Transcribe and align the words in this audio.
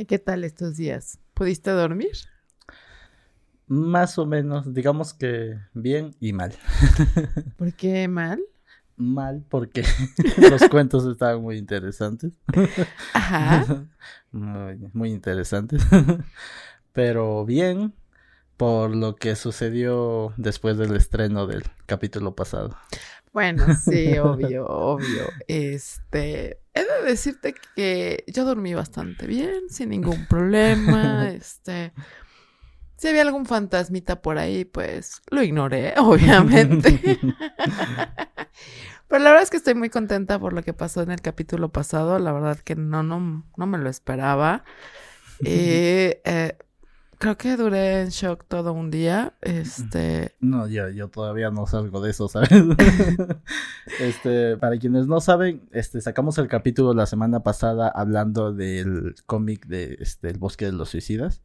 ¿Y 0.00 0.04
qué 0.04 0.20
tal 0.20 0.44
estos 0.44 0.76
días? 0.76 1.18
¿Pudiste 1.34 1.72
dormir? 1.72 2.12
Más 3.66 4.16
o 4.16 4.26
menos, 4.26 4.72
digamos 4.72 5.12
que 5.12 5.58
bien 5.74 6.14
y 6.20 6.32
mal. 6.32 6.54
¿Por 7.58 7.72
qué 7.72 8.06
mal? 8.06 8.40
Mal 8.96 9.44
porque 9.48 9.82
los 10.50 10.68
cuentos 10.68 11.04
estaban 11.04 11.42
muy 11.42 11.58
interesantes. 11.58 12.32
Ajá. 13.12 13.86
Muy, 14.30 14.88
muy 14.92 15.10
interesantes. 15.10 15.82
Pero 16.92 17.44
bien 17.44 17.92
por 18.56 18.94
lo 18.94 19.16
que 19.16 19.34
sucedió 19.34 20.32
después 20.36 20.78
del 20.78 20.94
estreno 20.94 21.48
del 21.48 21.64
capítulo 21.86 22.36
pasado. 22.36 22.76
Bueno, 23.38 23.66
sí, 23.72 24.18
obvio, 24.18 24.66
obvio. 24.66 25.30
Este, 25.46 26.58
he 26.74 26.80
de 26.80 27.02
decirte 27.06 27.54
que 27.76 28.24
yo 28.26 28.44
dormí 28.44 28.74
bastante 28.74 29.28
bien, 29.28 29.68
sin 29.70 29.90
ningún 29.90 30.26
problema. 30.26 31.28
Este, 31.38 31.92
si 32.96 33.06
había 33.06 33.22
algún 33.22 33.46
fantasmita 33.46 34.22
por 34.22 34.38
ahí, 34.38 34.64
pues 34.64 35.22
lo 35.30 35.40
ignoré, 35.40 35.94
obviamente. 35.98 37.20
Pero 39.06 39.22
la 39.22 39.30
verdad 39.30 39.44
es 39.44 39.50
que 39.50 39.56
estoy 39.56 39.76
muy 39.76 39.88
contenta 39.88 40.40
por 40.40 40.52
lo 40.52 40.64
que 40.64 40.74
pasó 40.74 41.02
en 41.02 41.12
el 41.12 41.20
capítulo 41.20 41.68
pasado. 41.68 42.18
La 42.18 42.32
verdad 42.32 42.58
que 42.58 42.74
no, 42.74 43.04
no, 43.04 43.46
no 43.56 43.66
me 43.68 43.78
lo 43.78 43.88
esperaba. 43.88 44.64
Eh, 45.44 46.22
eh, 46.24 46.58
creo 47.18 47.36
que 47.36 47.56
duré 47.56 48.02
en 48.02 48.08
shock 48.08 48.44
todo 48.48 48.72
un 48.72 48.90
día. 48.90 49.34
Este. 49.40 50.34
No, 50.40 50.66
yo, 50.68 50.88
yo 50.88 51.08
todavía 51.08 51.50
no 51.50 51.66
salgo 51.66 52.00
de 52.00 52.10
eso, 52.10 52.28
¿sabes? 52.28 52.50
este, 54.00 54.56
para 54.56 54.78
quienes 54.78 55.06
no 55.06 55.20
saben, 55.20 55.68
este, 55.72 56.00
sacamos 56.00 56.38
el 56.38 56.48
capítulo 56.48 56.94
la 56.94 57.06
semana 57.06 57.42
pasada 57.42 57.88
hablando 57.88 58.52
del 58.52 59.14
cómic 59.26 59.66
de 59.66 59.98
este, 60.00 60.30
El 60.30 60.38
Bosque 60.38 60.66
de 60.66 60.72
los 60.72 60.90
Suicidas. 60.90 61.42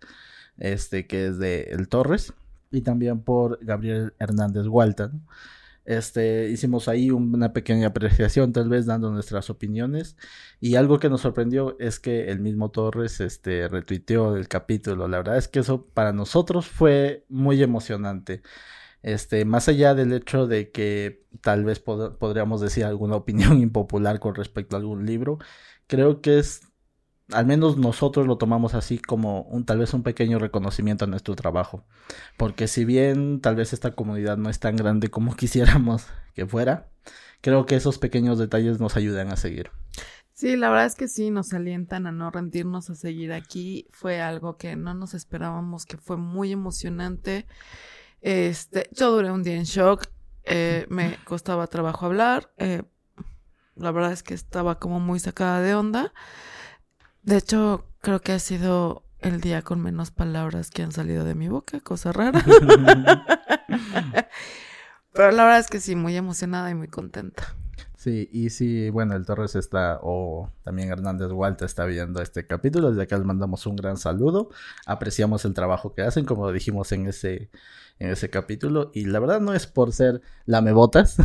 Este, 0.58 1.08
que 1.08 1.28
es 1.28 1.40
de 1.40 1.64
El 1.72 1.88
Torres. 1.90 2.34
Y 2.72 2.82
también 2.82 3.22
por 3.22 3.60
Gabriel 3.64 4.14
Hernández 4.20 4.68
Walton. 4.68 5.26
Este, 5.86 6.50
hicimos 6.50 6.88
ahí 6.88 7.12
una 7.12 7.54
pequeña 7.54 7.88
apreciación, 7.88 8.54
tal 8.54 8.70
vez 8.70 8.86
dando 8.86 9.12
nuestras 9.12 9.50
opiniones. 9.50 10.18
Y 10.60 10.76
algo 10.76 11.00
que 11.00 11.10
nos 11.10 11.22
sorprendió 11.22 11.78
es 11.80 12.00
que 12.00 12.30
el 12.30 12.40
mismo 12.40 12.72
Torres 12.72 13.20
este, 13.20 13.68
retuiteó 13.68 14.36
el 14.38 14.48
capítulo. 14.48 15.08
La 15.08 15.18
verdad 15.18 15.38
es 15.38 15.48
que 15.48 15.60
eso 15.60 15.86
para 15.88 16.14
nosotros 16.14 16.68
fue 16.68 17.26
muy 17.30 17.62
emocionante. 17.62 18.42
Este, 19.04 19.44
más 19.46 19.68
allá 19.68 19.96
del 19.96 20.14
hecho 20.14 20.48
de 20.48 20.72
que 20.72 21.26
tal 21.42 21.66
vez 21.66 21.80
podríamos 21.80 22.62
decir 22.62 22.86
alguna 22.86 23.18
opinión 23.18 23.60
impopular 23.62 24.20
con 24.20 24.36
respecto 24.36 24.76
a 24.76 24.80
algún 24.80 25.06
libro, 25.06 25.40
creo 25.88 26.22
que 26.22 26.40
es 26.40 26.62
al 27.32 27.46
menos 27.46 27.78
nosotros 27.78 28.28
lo 28.28 28.38
tomamos 28.38 28.74
así 28.74 28.98
como 28.98 29.44
un 29.44 29.66
tal 29.66 29.80
vez 29.80 29.94
un 29.94 30.04
pequeño 30.04 30.40
reconocimiento 30.40 31.06
a 31.06 31.08
nuestro 31.08 31.36
trabajo. 31.36 31.86
Porque 32.38 32.68
si 32.68 32.86
bien 32.86 33.40
tal 33.42 33.56
vez 33.56 33.74
esta 33.74 33.92
comunidad 33.92 34.38
no 34.38 34.50
es 34.50 34.60
tan 34.60 34.76
grande 34.76 35.10
como 35.10 35.36
quisiéramos 35.36 36.08
que 36.34 36.46
fuera, 36.46 36.90
creo 37.42 37.66
que 37.66 37.76
esos 37.76 37.98
pequeños 37.98 38.40
detalles 38.40 38.80
nos 38.80 38.96
ayudan 38.96 39.32
a 39.32 39.38
seguir. 39.38 39.72
Sí, 40.34 40.58
la 40.58 40.70
verdad 40.70 40.88
es 40.88 40.96
que 40.96 41.08
sí, 41.08 41.30
nos 41.30 41.54
alientan 41.54 42.08
a 42.08 42.12
no 42.12 42.32
rendirnos 42.32 42.90
a 42.90 42.96
seguir 42.96 43.32
aquí. 43.32 43.88
Fue 43.92 44.20
algo 44.20 44.58
que 44.58 44.76
no 44.76 44.94
nos 44.94 45.14
esperábamos, 45.14 45.86
que 45.86 45.98
fue 45.98 46.18
muy 46.18 46.52
emocionante. 46.52 47.46
Este, 48.22 48.90
yo 48.92 49.12
duré 49.12 49.32
un 49.32 49.44
día 49.44 49.56
en 49.56 49.66
shock, 49.66 50.08
eh, 50.44 50.88
me 50.90 51.18
costaba 51.24 51.68
trabajo 51.68 52.08
hablar. 52.08 52.52
Eh, 52.58 52.82
la 53.76 53.92
verdad 53.92 54.12
es 54.12 54.24
que 54.24 54.34
estaba 54.34 54.80
como 54.80 55.00
muy 55.00 55.20
sacada 55.20 55.62
de 55.62 55.76
onda. 55.76 56.14
De 57.24 57.38
hecho, 57.38 57.86
creo 58.02 58.22
que 58.22 58.34
ha 58.34 58.40
sido 58.40 59.04
el 59.20 59.40
día 59.42 59.62
con 59.62 59.82
menos 59.82 60.12
palabras 60.12 60.70
que 60.70 60.84
han 60.84 60.92
salido 60.92 61.24
de 61.24 61.36
mi 61.36 61.48
boca, 61.48 61.80
cosa 61.80 62.12
rara. 62.12 62.44
Pero 65.14 65.32
la 65.32 65.44
verdad 65.44 65.60
es 65.60 65.68
que 65.68 65.80
sí, 65.80 65.96
muy 65.96 66.16
emocionada 66.18 66.70
y 66.70 66.76
muy 66.76 66.88
contenta. 66.88 67.56
Sí, 68.04 68.28
y 68.34 68.50
sí, 68.50 68.90
bueno, 68.90 69.16
el 69.16 69.26
Torres 69.26 69.56
está, 69.56 69.98
o 70.04 70.52
también 70.64 70.90
Hernández 70.92 71.32
Walter 71.32 71.66
está 71.66 71.86
viendo 71.86 72.22
este 72.22 72.46
capítulo, 72.46 72.90
desde 72.90 73.04
acá 73.04 73.16
les 73.16 73.26
mandamos 73.26 73.66
un 73.66 73.78
gran 73.78 73.96
saludo, 73.96 74.50
apreciamos 74.86 75.46
el 75.46 75.54
trabajo 75.54 75.94
que 75.94 76.02
hacen, 76.02 76.26
como 76.26 76.52
dijimos 76.52 76.92
en 76.92 77.08
ese, 77.08 77.50
en 78.00 78.10
ese 78.10 78.30
capítulo, 78.30 78.92
y 78.94 79.06
la 79.06 79.22
verdad 79.22 79.40
no 79.40 79.54
es 79.54 79.68
por 79.68 79.94
ser 79.94 80.22
lamebotas, 80.46 81.16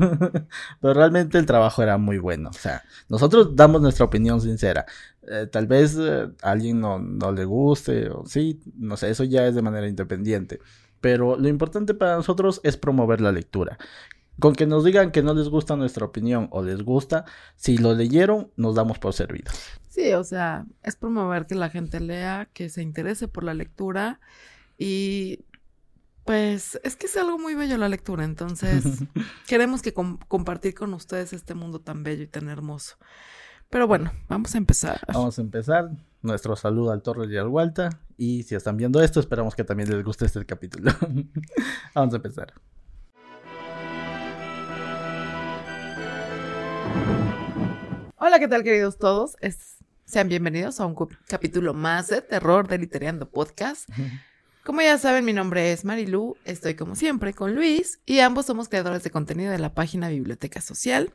pero 0.80 0.94
realmente 0.94 1.36
el 1.36 1.44
trabajo 1.44 1.82
era 1.82 1.98
muy 1.98 2.16
bueno, 2.16 2.48
o 2.48 2.54
sea, 2.54 2.82
nosotros 3.10 3.54
damos 3.54 3.82
nuestra 3.82 4.06
opinión 4.06 4.40
sincera, 4.40 4.86
eh, 5.28 5.48
tal 5.52 5.66
vez 5.66 5.98
eh, 6.00 6.30
a 6.40 6.50
alguien 6.50 6.80
no, 6.80 6.98
no 6.98 7.30
le 7.32 7.44
guste, 7.44 8.08
o 8.08 8.24
sí, 8.24 8.58
no 8.78 8.96
sé, 8.96 9.10
eso 9.10 9.24
ya 9.24 9.46
es 9.46 9.54
de 9.54 9.60
manera 9.60 9.86
independiente. 9.86 10.60
Pero 11.02 11.36
lo 11.36 11.48
importante 11.48 11.94
para 11.94 12.14
nosotros 12.14 12.60
es 12.62 12.76
promover 12.76 13.20
la 13.20 13.32
lectura. 13.32 13.76
Con 14.38 14.54
que 14.54 14.66
nos 14.66 14.84
digan 14.84 15.12
que 15.12 15.22
no 15.22 15.34
les 15.34 15.48
gusta 15.48 15.76
nuestra 15.76 16.06
opinión 16.06 16.48
o 16.50 16.62
les 16.62 16.82
gusta, 16.82 17.24
si 17.56 17.76
lo 17.76 17.94
leyeron, 17.94 18.50
nos 18.56 18.74
damos 18.74 18.98
por 18.98 19.12
servidos. 19.12 19.54
Sí, 19.88 20.12
o 20.14 20.24
sea, 20.24 20.64
es 20.82 20.96
promover 20.96 21.46
que 21.46 21.54
la 21.54 21.68
gente 21.68 22.00
lea, 22.00 22.48
que 22.52 22.68
se 22.68 22.82
interese 22.82 23.28
por 23.28 23.44
la 23.44 23.54
lectura 23.54 24.20
y 24.78 25.44
pues 26.24 26.80
es 26.84 26.96
que 26.96 27.06
es 27.06 27.16
algo 27.16 27.38
muy 27.38 27.54
bello 27.54 27.76
la 27.76 27.88
lectura, 27.88 28.24
entonces 28.24 28.84
queremos 29.46 29.82
que 29.82 29.92
compartir 29.92 30.74
con 30.74 30.94
ustedes 30.94 31.32
este 31.32 31.54
mundo 31.54 31.80
tan 31.80 32.02
bello 32.02 32.22
y 32.22 32.28
tan 32.28 32.48
hermoso. 32.48 32.96
Pero 33.70 33.86
bueno, 33.86 34.12
vamos 34.28 34.54
a 34.54 34.58
empezar. 34.58 35.00
Vamos 35.08 35.38
a 35.38 35.42
empezar. 35.42 35.90
Nuestro 36.20 36.56
saludo 36.56 36.92
al 36.92 37.02
Torres 37.02 37.30
y 37.30 37.38
al 37.38 37.48
Walta. 37.48 37.88
Y 38.18 38.42
si 38.42 38.54
están 38.54 38.76
viendo 38.76 39.02
esto, 39.02 39.18
esperamos 39.18 39.54
que 39.54 39.64
también 39.64 39.90
les 39.90 40.04
guste 40.04 40.26
este 40.26 40.44
capítulo. 40.44 40.92
vamos 41.94 42.12
a 42.12 42.16
empezar. 42.16 42.52
Hola, 48.24 48.38
¿qué 48.38 48.46
tal 48.46 48.62
queridos 48.62 48.98
todos? 48.98 49.34
sean 50.04 50.28
bienvenidos 50.28 50.78
a 50.78 50.86
un 50.86 50.94
capítulo 51.26 51.74
más 51.74 52.06
de 52.06 52.22
Terror 52.22 52.68
de 52.68 52.78
Literando 52.78 53.28
Podcast. 53.28 53.88
Como 54.62 54.80
ya 54.80 54.96
saben, 54.96 55.24
mi 55.24 55.32
nombre 55.32 55.72
es 55.72 55.84
Marilu, 55.84 56.36
estoy 56.44 56.76
como 56.76 56.94
siempre 56.94 57.34
con 57.34 57.56
Luis 57.56 57.98
y 58.06 58.20
ambos 58.20 58.46
somos 58.46 58.68
creadores 58.68 59.02
de 59.02 59.10
contenido 59.10 59.50
de 59.50 59.58
la 59.58 59.74
página 59.74 60.08
Biblioteca 60.08 60.60
Social. 60.60 61.12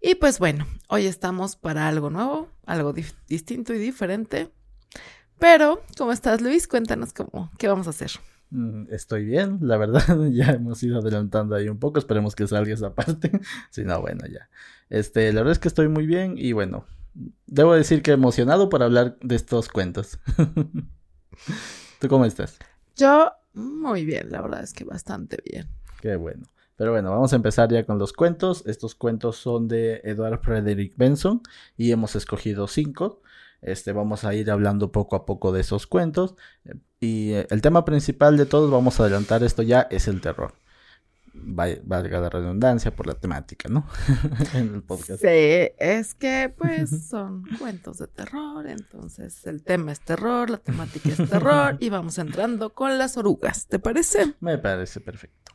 Y 0.00 0.16
pues 0.16 0.40
bueno, 0.40 0.66
hoy 0.88 1.06
estamos 1.06 1.54
para 1.54 1.86
algo 1.86 2.10
nuevo, 2.10 2.48
algo 2.66 2.92
distinto 3.28 3.72
y 3.72 3.78
diferente. 3.78 4.50
Pero, 5.38 5.84
¿cómo 5.96 6.10
estás 6.10 6.40
Luis? 6.40 6.66
Cuéntanos 6.66 7.12
cómo, 7.12 7.52
qué 7.56 7.68
vamos 7.68 7.86
a 7.86 7.90
hacer. 7.90 8.10
Mm, 8.52 8.92
estoy 8.92 9.24
bien, 9.24 9.60
la 9.62 9.78
verdad, 9.78 10.04
ya 10.30 10.50
hemos 10.52 10.82
ido 10.82 10.98
adelantando 10.98 11.54
ahí 11.54 11.70
un 11.70 11.78
poco, 11.78 11.98
esperemos 11.98 12.36
que 12.36 12.46
salga 12.46 12.74
esa 12.74 12.94
parte. 12.94 13.32
si 13.70 13.82
no, 13.82 13.98
bueno, 14.02 14.26
ya. 14.26 14.50
Este, 14.90 15.32
la 15.32 15.40
verdad 15.40 15.52
es 15.52 15.58
que 15.58 15.68
estoy 15.68 15.88
muy 15.88 16.06
bien 16.06 16.34
y 16.36 16.52
bueno, 16.52 16.84
debo 17.46 17.72
decir 17.72 18.02
que 18.02 18.12
emocionado 18.12 18.68
por 18.68 18.82
hablar 18.82 19.16
de 19.22 19.36
estos 19.36 19.70
cuentos. 19.70 20.18
¿Tú 21.98 22.08
cómo 22.08 22.26
estás? 22.26 22.58
Yo 22.94 23.32
muy 23.54 24.04
bien, 24.04 24.30
la 24.30 24.42
verdad 24.42 24.62
es 24.62 24.74
que 24.74 24.84
bastante 24.84 25.38
bien. 25.50 25.68
Qué 26.02 26.16
bueno. 26.16 26.44
Pero 26.76 26.92
bueno, 26.92 27.10
vamos 27.10 27.32
a 27.32 27.36
empezar 27.36 27.70
ya 27.70 27.86
con 27.86 27.98
los 27.98 28.12
cuentos. 28.12 28.64
Estos 28.66 28.94
cuentos 28.94 29.36
son 29.36 29.66
de 29.66 30.02
Edward 30.04 30.40
Frederick 30.42 30.92
Benson 30.96 31.40
y 31.78 31.90
hemos 31.90 32.16
escogido 32.16 32.68
cinco. 32.68 33.22
Este, 33.62 33.92
vamos 33.92 34.24
a 34.24 34.34
ir 34.34 34.50
hablando 34.50 34.92
poco 34.92 35.16
a 35.16 35.24
poco 35.24 35.52
de 35.52 35.60
esos 35.62 35.86
cuentos. 35.86 36.34
Y 37.00 37.32
eh, 37.32 37.46
el 37.50 37.62
tema 37.62 37.84
principal 37.84 38.36
de 38.36 38.46
todos, 38.46 38.70
vamos 38.70 38.98
a 38.98 39.04
adelantar 39.04 39.42
esto 39.42 39.62
ya, 39.62 39.86
es 39.90 40.08
el 40.08 40.20
terror 40.20 40.54
valga 41.34 42.20
la 42.20 42.28
redundancia 42.28 42.94
por 42.94 43.06
la 43.06 43.14
temática, 43.14 43.68
¿no? 43.68 43.86
en 44.54 44.74
el 44.74 44.82
podcast. 44.82 45.20
Sí, 45.20 45.72
es 45.78 46.14
que 46.14 46.52
pues 46.56 47.06
son 47.08 47.44
cuentos 47.58 47.98
de 47.98 48.06
terror, 48.06 48.66
entonces 48.66 49.46
el 49.46 49.62
tema 49.62 49.92
es 49.92 50.00
terror, 50.00 50.50
la 50.50 50.58
temática 50.58 51.08
es 51.10 51.30
terror 51.30 51.76
y 51.80 51.88
vamos 51.88 52.18
entrando 52.18 52.74
con 52.74 52.98
las 52.98 53.16
orugas, 53.16 53.66
¿te 53.66 53.78
parece? 53.78 54.34
Me 54.40 54.58
parece 54.58 55.00
perfecto. 55.00 55.52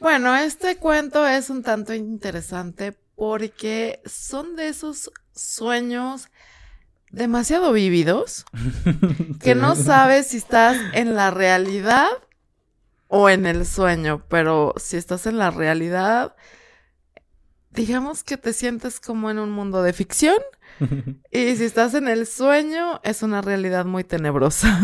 Bueno, 0.00 0.34
este 0.34 0.76
cuento 0.76 1.26
es 1.26 1.50
un 1.50 1.62
tanto 1.62 1.92
interesante 1.92 2.96
porque 3.16 4.00
son 4.06 4.56
de 4.56 4.68
esos 4.68 5.12
sueños 5.34 6.28
demasiado 7.10 7.72
vívidos 7.72 8.44
que 9.40 9.54
no 9.54 9.74
sabes 9.74 10.28
si 10.28 10.36
estás 10.36 10.76
en 10.92 11.14
la 11.14 11.30
realidad 11.30 12.08
o 13.08 13.28
en 13.28 13.46
el 13.46 13.66
sueño, 13.66 14.22
pero 14.28 14.72
si 14.76 14.96
estás 14.96 15.26
en 15.26 15.36
la 15.36 15.50
realidad, 15.50 16.36
digamos 17.72 18.22
que 18.22 18.36
te 18.36 18.52
sientes 18.52 19.00
como 19.00 19.30
en 19.30 19.38
un 19.38 19.50
mundo 19.50 19.82
de 19.82 19.92
ficción. 19.92 20.36
y 21.32 21.56
si 21.56 21.64
estás 21.64 21.94
en 21.94 22.06
el 22.06 22.26
sueño, 22.26 23.00
es 23.02 23.22
una 23.22 23.42
realidad 23.42 23.84
muy 23.84 24.04
tenebrosa. 24.04 24.80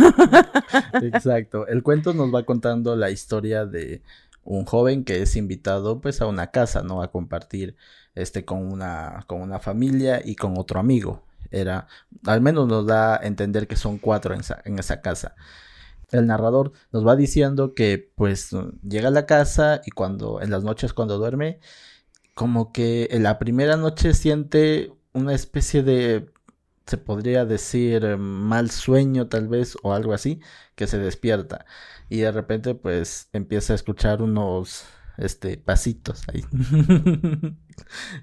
Exacto. 1.02 1.67
El 1.69 1.84
cuento 1.84 2.12
nos 2.14 2.34
va 2.34 2.44
contando 2.44 2.96
la 2.96 3.11
historia 3.11 3.64
de 3.64 4.02
un 4.43 4.64
joven 4.64 5.05
que 5.05 5.22
es 5.22 5.37
invitado 5.37 6.00
pues 6.00 6.20
a 6.20 6.26
una 6.26 6.50
casa, 6.50 6.82
¿no? 6.82 7.02
A 7.02 7.11
compartir 7.11 7.76
este 8.14 8.44
con 8.44 8.72
una 8.72 9.25
con 9.26 9.40
una 9.40 9.58
familia 9.58 10.20
y 10.25 10.37
con 10.37 10.56
otro 10.56 10.81
amigo. 10.81 11.25
Era, 11.50 11.87
al 12.26 12.40
menos 12.40 12.69
nos 12.69 12.87
da 12.87 13.16
a 13.16 13.26
entender 13.26 13.66
que 13.69 13.76
son 13.76 13.98
cuatro 13.98 14.34
en 14.34 14.40
esa, 14.40 14.60
en 14.64 14.78
esa 14.78 15.00
casa. 15.00 15.34
El 16.10 16.26
narrador 16.26 16.72
nos 16.93 17.06
va 17.06 17.16
diciendo 17.16 17.75
que 17.75 18.12
pues 18.16 18.50
llega 18.82 19.08
a 19.08 19.10
la 19.10 19.26
casa 19.26 19.81
y 19.84 19.90
cuando 19.90 20.40
en 20.40 20.50
las 20.50 20.64
noches 20.64 20.93
cuando 20.93 21.19
duerme, 21.19 21.60
como 22.34 22.72
que 22.72 23.08
en 23.12 23.22
la 23.22 23.38
primera 23.38 23.76
noche 23.76 24.14
siente 24.14 24.93
una 25.12 25.34
especie 25.34 25.82
de 25.82 26.31
se 26.87 26.98
podría 26.98 27.44
decir 27.44 28.16
mal 28.19 28.70
sueño 28.70 29.28
tal 29.28 29.48
vez 29.48 29.76
o 29.82 29.93
algo 29.93 30.12
así, 30.14 30.40
que 30.76 30.87
se 30.87 30.98
despierta 30.98 31.66
y 32.08 32.19
de 32.19 32.32
repente 32.32 32.75
pues 32.75 33.28
empieza 33.32 33.72
a 33.72 33.76
escuchar 33.76 34.22
unos 34.22 34.84
este 35.19 35.57
pasitos 35.57 36.23
ahí 36.29 36.45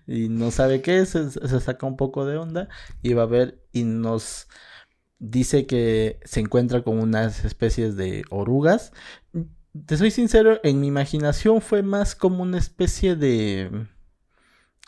y 0.07 0.29
no 0.29 0.51
sabe 0.51 0.81
qué 0.81 0.99
es, 0.99 1.09
se, 1.09 1.31
se, 1.31 1.59
saca 1.59 1.85
un 1.85 1.97
poco 1.97 2.25
de 2.25 2.37
onda 2.37 2.69
y 3.01 3.13
va 3.13 3.23
a 3.23 3.27
ver 3.27 3.63
y 3.71 3.83
nos 3.83 4.47
dice 5.19 5.65
que 5.65 6.19
se 6.25 6.41
encuentra 6.41 6.83
con 6.83 6.99
unas 6.99 7.45
especies 7.45 7.95
de 7.95 8.23
orugas. 8.29 8.91
Te 9.85 9.97
soy 9.97 10.11
sincero, 10.11 10.59
en 10.63 10.79
mi 10.81 10.87
imaginación 10.87 11.61
fue 11.61 11.81
más 11.81 12.15
como 12.15 12.43
una 12.43 12.57
especie 12.57 13.15
de 13.15 13.87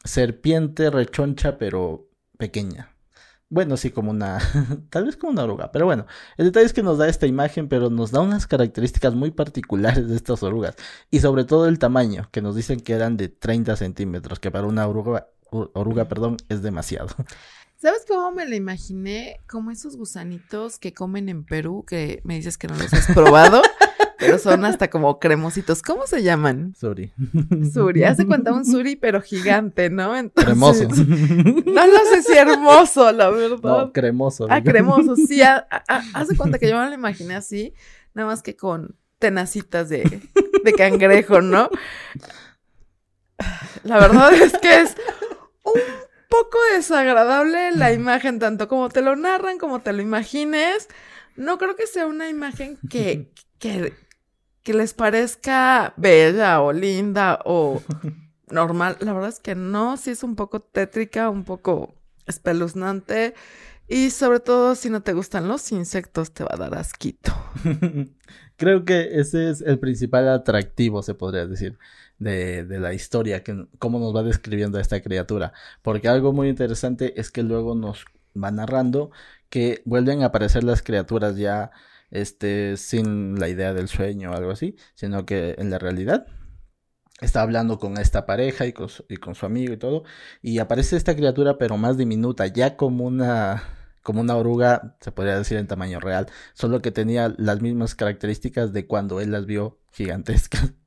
serpiente 0.04 0.90
rechoncha 0.92 1.58
pero 1.58 2.10
pequeña. 2.38 2.95
Bueno, 3.50 3.78
sí, 3.78 3.92
como 3.92 4.10
una, 4.12 4.40
tal 4.90 5.06
vez 5.06 5.16
como 5.18 5.32
una 5.32 5.44
oruga, 5.44 5.72
pero 5.72 5.86
bueno, 5.86 6.08
el 6.38 6.46
detalle 6.46 6.66
es 6.66 6.74
que 6.74 6.82
nos 6.82 6.98
da 6.98 7.08
esta 7.08 7.28
imagen, 7.28 7.70
pero 7.70 7.90
nos 7.92 8.12
da 8.12 8.22
unas 8.22 8.48
características 8.48 9.14
muy 9.14 9.32
particulares 9.32 10.10
de 10.10 10.16
estas 10.16 10.42
orugas, 10.44 10.76
y 11.12 11.20
sobre 11.20 11.44
todo 11.46 11.68
el 11.68 11.78
tamaño, 11.78 12.28
que 12.32 12.42
nos 12.42 12.56
dicen 12.56 12.80
que 12.80 12.94
eran 12.94 13.18
de 13.18 13.30
30 13.30 13.76
centímetros, 13.76 14.40
que 14.40 14.50
para 14.52 14.66
una 14.68 14.88
oruga, 14.88 15.30
oruga, 15.52 16.06
perdón, 16.08 16.38
es 16.50 16.64
demasiado. 16.64 17.10
¿Sabes 17.78 18.06
cómo 18.08 18.32
me 18.32 18.46
la 18.48 18.56
imaginé? 18.56 19.40
Como 19.48 19.72
esos 19.72 19.98
gusanitos 19.98 20.80
que 20.80 20.94
comen 20.94 21.30
en 21.30 21.46
Perú, 21.46 21.84
que 21.88 22.22
me 22.24 22.36
dices 22.36 22.58
que 22.58 22.68
no 22.68 22.76
los 22.76 22.94
has 22.94 23.08
probado. 23.14 23.62
pero 24.18 24.40
son 24.40 24.66
hasta 24.66 24.90
como 24.90 25.20
cremositos. 25.20 25.82
¿Cómo 25.82 26.08
se 26.08 26.24
llaman? 26.24 26.74
Suri. 26.76 27.12
Suri. 27.74 28.04
Hace 28.04 28.26
cuenta 28.26 28.54
un 28.54 28.66
suri, 28.66 28.96
pero 28.96 29.22
gigante, 29.22 29.90
¿no? 29.90 30.16
Entonces, 30.16 30.46
cremoso. 30.46 30.88
No 30.88 31.88
lo 31.88 32.00
sé 32.12 32.24
si 32.24 32.34
hermoso, 32.34 33.12
la 33.12 33.30
verdad. 33.30 33.60
No, 33.62 33.92
cremoso. 33.92 34.48
Ah, 34.50 34.64
cremoso, 34.64 35.16
sí. 35.16 35.42
hace 35.42 36.38
cuenta 36.38 36.60
que 36.60 36.70
yo 36.70 36.80
me 36.80 36.88
lo 36.88 36.94
imaginé 36.94 37.36
así, 37.36 37.74
nada 38.14 38.30
más 38.30 38.42
que 38.42 38.56
con 38.56 38.96
tenacitas 39.20 39.90
de, 39.90 40.22
de 40.64 40.74
cangrejo, 40.74 41.42
¿no? 41.42 41.70
La 43.84 44.00
verdad 44.00 44.34
es 44.34 44.58
que 44.58 44.82
es 44.82 44.96
un 45.64 45.82
poco 46.44 46.58
desagradable 46.74 47.72
la 47.72 47.94
imagen, 47.94 48.40
tanto 48.40 48.68
como 48.68 48.90
te 48.90 49.02
lo 49.02 49.16
narran, 49.16 49.58
como 49.58 49.80
te 49.80 49.94
lo 49.94 50.02
imagines. 50.02 50.88
No 51.36 51.58
creo 51.58 51.76
que 51.76 51.88
sea 51.88 52.06
una 52.06 52.30
imagen 52.30 52.78
que, 52.90 53.32
que, 53.60 53.94
que 54.64 54.74
les 54.74 54.94
parezca 54.94 55.94
bella 55.98 56.62
o 56.62 56.74
linda 56.74 57.40
o 57.46 57.82
normal. 58.48 58.98
La 59.00 59.14
verdad 59.14 59.30
es 59.30 59.40
que 59.40 59.56
no, 59.56 59.98
sí 59.98 60.12
es 60.12 60.24
un 60.24 60.36
poco 60.36 60.60
tétrica, 60.60 61.30
un 61.30 61.44
poco 61.44 61.96
espeluznante. 62.26 63.34
Y 63.88 64.10
sobre 64.10 64.40
todo, 64.40 64.76
si 64.76 64.90
no 64.90 65.02
te 65.02 65.14
gustan 65.14 65.48
los 65.48 65.72
insectos, 65.72 66.34
te 66.34 66.44
va 66.44 66.52
a 66.54 66.58
dar 66.58 66.76
asquito. 66.76 67.34
Creo 68.58 68.86
que 68.86 69.20
ese 69.20 69.50
es 69.50 69.62
el 69.62 69.80
principal 69.80 70.28
atractivo, 70.30 71.04
se 71.04 71.14
podría 71.14 71.46
decir, 71.46 71.78
de, 72.18 72.66
de, 72.66 72.80
la 72.80 72.94
historia, 72.94 73.44
que 73.44 73.68
cómo 73.78 74.00
nos 74.00 74.16
va 74.16 74.24
describiendo 74.24 74.78
a 74.78 74.82
esta 74.82 75.02
criatura. 75.02 75.54
Porque 75.82 76.08
algo 76.08 76.34
muy 76.34 76.50
interesante 76.50 77.20
es 77.20 77.32
que 77.32 77.44
luego 77.44 77.76
nos 77.76 78.06
va 78.42 78.52
narrando 78.52 79.12
que 79.50 79.82
vuelven 79.86 80.24
a 80.24 80.28
aparecer 80.28 80.64
las 80.64 80.82
criaturas 80.82 81.38
ya 81.38 81.72
este, 82.12 82.78
sin 82.78 83.40
la 83.40 83.50
idea 83.50 83.74
del 83.74 83.88
sueño 83.88 84.32
o 84.32 84.36
algo 84.36 84.52
así, 84.52 84.76
sino 84.96 85.26
que 85.26 85.56
en 85.58 85.70
la 85.70 85.80
realidad 85.80 86.28
está 87.22 87.42
hablando 87.42 87.80
con 87.80 87.98
esta 87.98 88.26
pareja 88.26 88.66
y 88.66 88.74
con, 88.74 88.90
su, 88.90 89.06
y 89.10 89.18
con 89.18 89.36
su 89.36 89.46
amigo 89.46 89.74
y 89.74 89.78
todo, 89.78 90.04
y 90.42 90.60
aparece 90.60 90.98
esta 90.98 91.16
criatura 91.16 91.58
pero 91.58 91.78
más 91.78 91.98
diminuta, 91.98 92.48
ya 92.48 92.76
como 92.76 93.06
una 93.06 93.75
como 94.06 94.22
una 94.22 94.36
oruga, 94.36 94.96
se 95.02 95.12
podría 95.12 95.36
decir 95.36 95.58
en 95.58 95.66
tamaño 95.66 96.00
real, 96.00 96.28
solo 96.54 96.80
que 96.80 96.92
tenía 96.92 97.34
las 97.40 97.62
mismas 97.62 97.96
características 97.96 98.72
de 98.72 98.86
cuando 98.86 99.20
él 99.20 99.32
las 99.32 99.48
vio 99.48 99.80
gigantescas. 99.92 100.74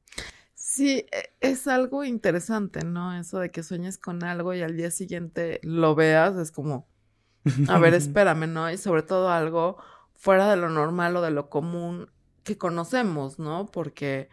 Sí, 0.54 1.06
e, 1.10 1.34
es 1.40 1.66
algo 1.66 2.04
interesante, 2.04 2.84
¿no? 2.84 3.18
Eso 3.18 3.40
de 3.40 3.50
que 3.50 3.64
sueñes 3.64 3.98
con 3.98 4.22
algo 4.22 4.54
y 4.54 4.62
al 4.62 4.76
día 4.76 4.92
siguiente 4.92 5.58
lo 5.64 5.96
veas, 5.96 6.36
es 6.36 6.52
como, 6.52 6.86
a 7.66 7.80
ver, 7.80 7.94
espérame, 7.94 8.46
¿no? 8.46 8.70
Y 8.70 8.78
sobre 8.78 9.02
todo 9.02 9.28
algo 9.30 9.78
fuera 10.14 10.48
de 10.48 10.56
lo 10.56 10.68
normal 10.68 11.16
o 11.16 11.22
de 11.22 11.32
lo 11.32 11.50
común 11.50 12.12
que 12.44 12.58
conocemos, 12.58 13.40
¿no? 13.40 13.66
Porque 13.72 14.28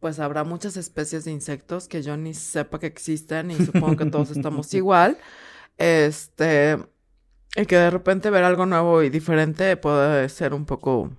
pues 0.00 0.20
habrá 0.20 0.44
muchas 0.44 0.78
especies 0.78 1.26
de 1.26 1.32
insectos 1.32 1.86
que 1.86 2.02
yo 2.02 2.16
ni 2.16 2.32
sepa 2.32 2.78
que 2.78 2.86
existen 2.86 3.50
y 3.50 3.56
supongo 3.56 3.96
que 3.96 4.06
todos 4.06 4.30
estamos 4.30 4.72
igual. 4.74 5.18
Este, 5.76 6.78
y 7.56 7.66
que 7.66 7.76
de 7.76 7.90
repente 7.90 8.30
ver 8.30 8.44
algo 8.44 8.66
nuevo 8.66 9.02
y 9.02 9.10
diferente 9.10 9.76
puede 9.76 10.28
ser 10.28 10.54
un 10.54 10.64
poco 10.64 11.10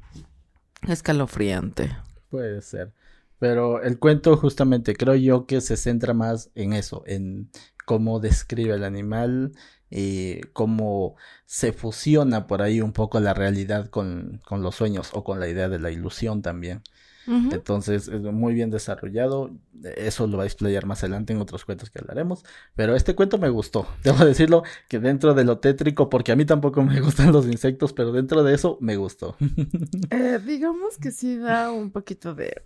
escalofriante. 0.87 1.95
Puede 2.29 2.61
ser. 2.61 2.93
Pero 3.39 3.81
el 3.81 3.99
cuento 3.99 4.37
justamente 4.37 4.95
creo 4.95 5.15
yo 5.15 5.45
que 5.45 5.61
se 5.61 5.77
centra 5.77 6.13
más 6.13 6.49
en 6.55 6.73
eso, 6.73 7.03
en 7.05 7.49
cómo 7.85 8.19
describe 8.19 8.75
el 8.75 8.83
animal 8.83 9.51
y 9.89 10.41
cómo 10.53 11.15
se 11.45 11.73
fusiona 11.73 12.47
por 12.47 12.61
ahí 12.61 12.81
un 12.81 12.93
poco 12.93 13.19
la 13.19 13.33
realidad 13.33 13.89
con, 13.89 14.41
con 14.45 14.63
los 14.63 14.75
sueños 14.75 15.11
o 15.13 15.23
con 15.23 15.39
la 15.39 15.49
idea 15.49 15.69
de 15.69 15.79
la 15.79 15.91
ilusión 15.91 16.41
también. 16.41 16.81
Entonces, 17.27 18.07
es 18.07 18.21
muy 18.21 18.53
bien 18.53 18.69
desarrollado. 18.69 19.51
Eso 19.95 20.27
lo 20.27 20.37
va 20.37 20.43
a 20.43 20.45
explayar 20.45 20.85
más 20.85 21.03
adelante 21.03 21.33
en 21.33 21.41
otros 21.41 21.65
cuentos 21.65 21.89
que 21.89 21.99
hablaremos. 21.99 22.43
Pero 22.75 22.95
este 22.95 23.15
cuento 23.15 23.37
me 23.37 23.49
gustó. 23.49 23.87
Debo 24.03 24.25
decirlo 24.25 24.63
que 24.87 24.99
dentro 24.99 25.33
de 25.33 25.43
lo 25.43 25.59
tétrico, 25.59 26.09
porque 26.09 26.31
a 26.31 26.35
mí 26.35 26.45
tampoco 26.45 26.83
me 26.83 26.99
gustan 27.01 27.31
los 27.31 27.45
insectos, 27.47 27.93
pero 27.93 28.11
dentro 28.11 28.43
de 28.43 28.53
eso 28.53 28.77
me 28.81 28.95
gustó. 28.97 29.35
eh, 30.09 30.39
digamos 30.45 30.97
que 30.97 31.11
sí 31.11 31.37
da 31.37 31.71
un 31.71 31.91
poquito 31.91 32.35
de 32.35 32.63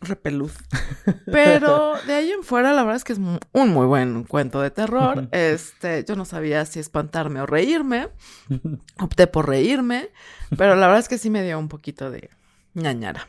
repeluz. 0.00 0.54
Pero 1.26 1.94
de 2.06 2.14
ahí 2.14 2.30
en 2.30 2.42
fuera, 2.42 2.72
la 2.72 2.82
verdad 2.82 2.96
es 2.96 3.04
que 3.04 3.12
es 3.12 3.18
un 3.18 3.68
muy 3.68 3.86
buen 3.86 4.24
cuento 4.24 4.60
de 4.60 4.70
terror. 4.70 5.28
Este, 5.32 6.04
yo 6.04 6.16
no 6.16 6.24
sabía 6.24 6.64
si 6.64 6.80
espantarme 6.80 7.40
o 7.42 7.46
reírme. 7.46 8.08
Opté 8.98 9.26
por 9.26 9.48
reírme, 9.48 10.08
pero 10.56 10.74
la 10.74 10.86
verdad 10.86 11.00
es 11.00 11.08
que 11.08 11.18
sí 11.18 11.30
me 11.30 11.44
dio 11.44 11.58
un 11.58 11.68
poquito 11.68 12.10
de 12.10 12.30
ñañara. 12.74 13.28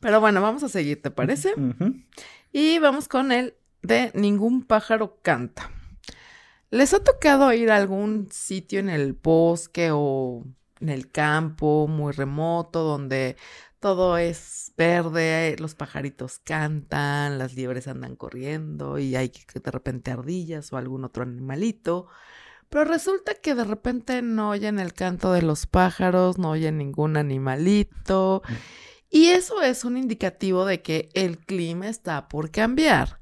Pero 0.00 0.20
bueno, 0.20 0.40
vamos 0.40 0.62
a 0.62 0.68
seguir, 0.68 1.02
¿te 1.02 1.10
parece? 1.10 1.54
Y 2.52 2.78
vamos 2.78 3.08
con 3.08 3.32
el 3.32 3.54
de 3.82 4.10
Ningún 4.14 4.64
pájaro 4.64 5.18
canta. 5.22 5.70
¿Les 6.70 6.92
ha 6.94 7.04
tocado 7.04 7.52
ir 7.52 7.70
a 7.70 7.76
algún 7.76 8.28
sitio 8.30 8.80
en 8.80 8.88
el 8.88 9.12
bosque 9.12 9.90
o 9.92 10.44
en 10.80 10.88
el 10.88 11.10
campo 11.10 11.86
muy 11.86 12.12
remoto 12.12 12.82
donde 12.82 13.36
todo 13.84 14.16
es 14.16 14.72
verde, 14.78 15.56
los 15.58 15.74
pajaritos 15.74 16.40
cantan, 16.42 17.38
las 17.38 17.54
liebres 17.54 17.86
andan 17.86 18.16
corriendo 18.16 18.98
y 18.98 19.14
hay 19.14 19.28
que 19.28 19.60
de 19.60 19.70
repente 19.70 20.10
ardillas 20.10 20.72
o 20.72 20.78
algún 20.78 21.04
otro 21.04 21.22
animalito. 21.22 22.06
Pero 22.70 22.86
resulta 22.86 23.34
que 23.34 23.54
de 23.54 23.64
repente 23.64 24.22
no 24.22 24.50
oyen 24.50 24.80
el 24.80 24.94
canto 24.94 25.32
de 25.32 25.42
los 25.42 25.66
pájaros, 25.66 26.38
no 26.38 26.50
oyen 26.50 26.78
ningún 26.78 27.18
animalito. 27.18 28.42
Mm. 28.48 28.52
Y 29.14 29.26
eso 29.26 29.62
es 29.62 29.84
un 29.84 29.96
indicativo 29.96 30.66
de 30.66 30.82
que 30.82 31.08
el 31.14 31.38
clima 31.38 31.86
está 31.86 32.26
por 32.26 32.50
cambiar. 32.50 33.20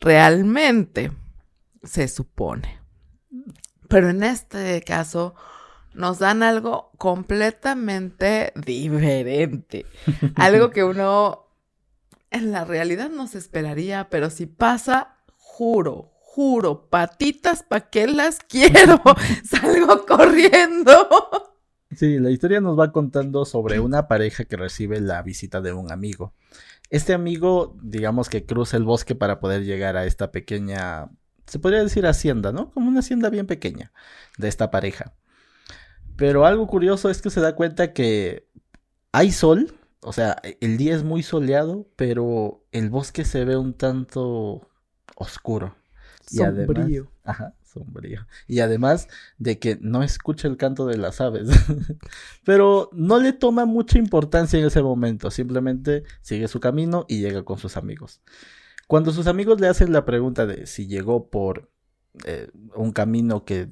Realmente, 0.00 1.12
se 1.82 2.08
supone. 2.08 2.80
Pero 3.86 4.08
en 4.08 4.22
este 4.22 4.80
caso, 4.80 5.34
nos 5.92 6.20
dan 6.20 6.42
algo 6.42 6.90
completamente 6.96 8.54
diferente. 8.54 9.84
algo 10.36 10.70
que 10.70 10.84
uno 10.84 11.50
en 12.30 12.50
la 12.50 12.64
realidad 12.64 13.10
no 13.10 13.26
se 13.26 13.36
esperaría, 13.36 14.08
pero 14.08 14.30
si 14.30 14.46
pasa, 14.46 15.18
juro, 15.36 16.12
juro, 16.18 16.88
patitas, 16.88 17.62
¿pa' 17.62 17.90
qué 17.90 18.06
las 18.06 18.38
quiero? 18.38 19.02
Salgo 19.44 20.06
corriendo. 20.06 21.52
Sí, 21.96 22.18
la 22.18 22.30
historia 22.30 22.60
nos 22.60 22.78
va 22.78 22.92
contando 22.92 23.46
sobre 23.46 23.80
una 23.80 24.06
pareja 24.06 24.44
que 24.44 24.56
recibe 24.56 25.00
la 25.00 25.22
visita 25.22 25.62
de 25.62 25.72
un 25.72 25.90
amigo. 25.90 26.34
Este 26.90 27.14
amigo, 27.14 27.74
digamos 27.82 28.28
que 28.28 28.44
cruza 28.44 28.76
el 28.76 28.84
bosque 28.84 29.14
para 29.14 29.40
poder 29.40 29.64
llegar 29.64 29.96
a 29.96 30.04
esta 30.04 30.30
pequeña, 30.30 31.08
se 31.46 31.58
podría 31.58 31.82
decir 31.82 32.06
hacienda, 32.06 32.52
¿no? 32.52 32.70
Como 32.70 32.88
una 32.88 33.00
hacienda 33.00 33.30
bien 33.30 33.46
pequeña 33.46 33.92
de 34.36 34.48
esta 34.48 34.70
pareja. 34.70 35.14
Pero 36.16 36.44
algo 36.44 36.66
curioso 36.66 37.08
es 37.08 37.22
que 37.22 37.30
se 37.30 37.40
da 37.40 37.54
cuenta 37.56 37.94
que 37.94 38.46
hay 39.12 39.32
sol, 39.32 39.74
o 40.00 40.12
sea, 40.12 40.36
el 40.60 40.76
día 40.76 40.94
es 40.94 41.02
muy 41.02 41.22
soleado, 41.22 41.88
pero 41.96 42.62
el 42.72 42.90
bosque 42.90 43.24
se 43.24 43.44
ve 43.46 43.56
un 43.56 43.72
tanto 43.72 44.68
oscuro. 45.16 45.76
Sombrío. 46.26 47.10
ajá, 47.24 47.54
Y 48.46 48.60
además 48.60 49.08
de 49.38 49.58
que 49.58 49.78
no 49.80 50.02
escucha 50.02 50.48
el 50.48 50.56
canto 50.56 50.86
de 50.86 50.98
las 50.98 51.20
aves. 51.20 51.48
Pero 52.44 52.90
no 52.92 53.18
le 53.18 53.32
toma 53.32 53.64
mucha 53.64 53.98
importancia 53.98 54.58
en 54.58 54.66
ese 54.66 54.82
momento. 54.82 55.30
Simplemente 55.30 56.04
sigue 56.22 56.48
su 56.48 56.60
camino 56.60 57.04
y 57.08 57.20
llega 57.20 57.44
con 57.44 57.58
sus 57.58 57.76
amigos. 57.76 58.20
Cuando 58.86 59.12
sus 59.12 59.26
amigos 59.26 59.60
le 59.60 59.68
hacen 59.68 59.92
la 59.92 60.04
pregunta 60.04 60.46
de 60.46 60.66
si 60.66 60.86
llegó 60.86 61.28
por 61.28 61.70
eh, 62.24 62.50
un 62.74 62.92
camino 62.92 63.44
que 63.44 63.68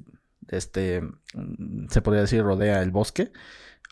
este 0.49 1.01
mm, 1.01 1.87
se 1.89 2.01
podría 2.01 2.21
decir 2.21 2.43
rodea 2.43 2.81
el 2.83 2.91
bosque 2.91 3.31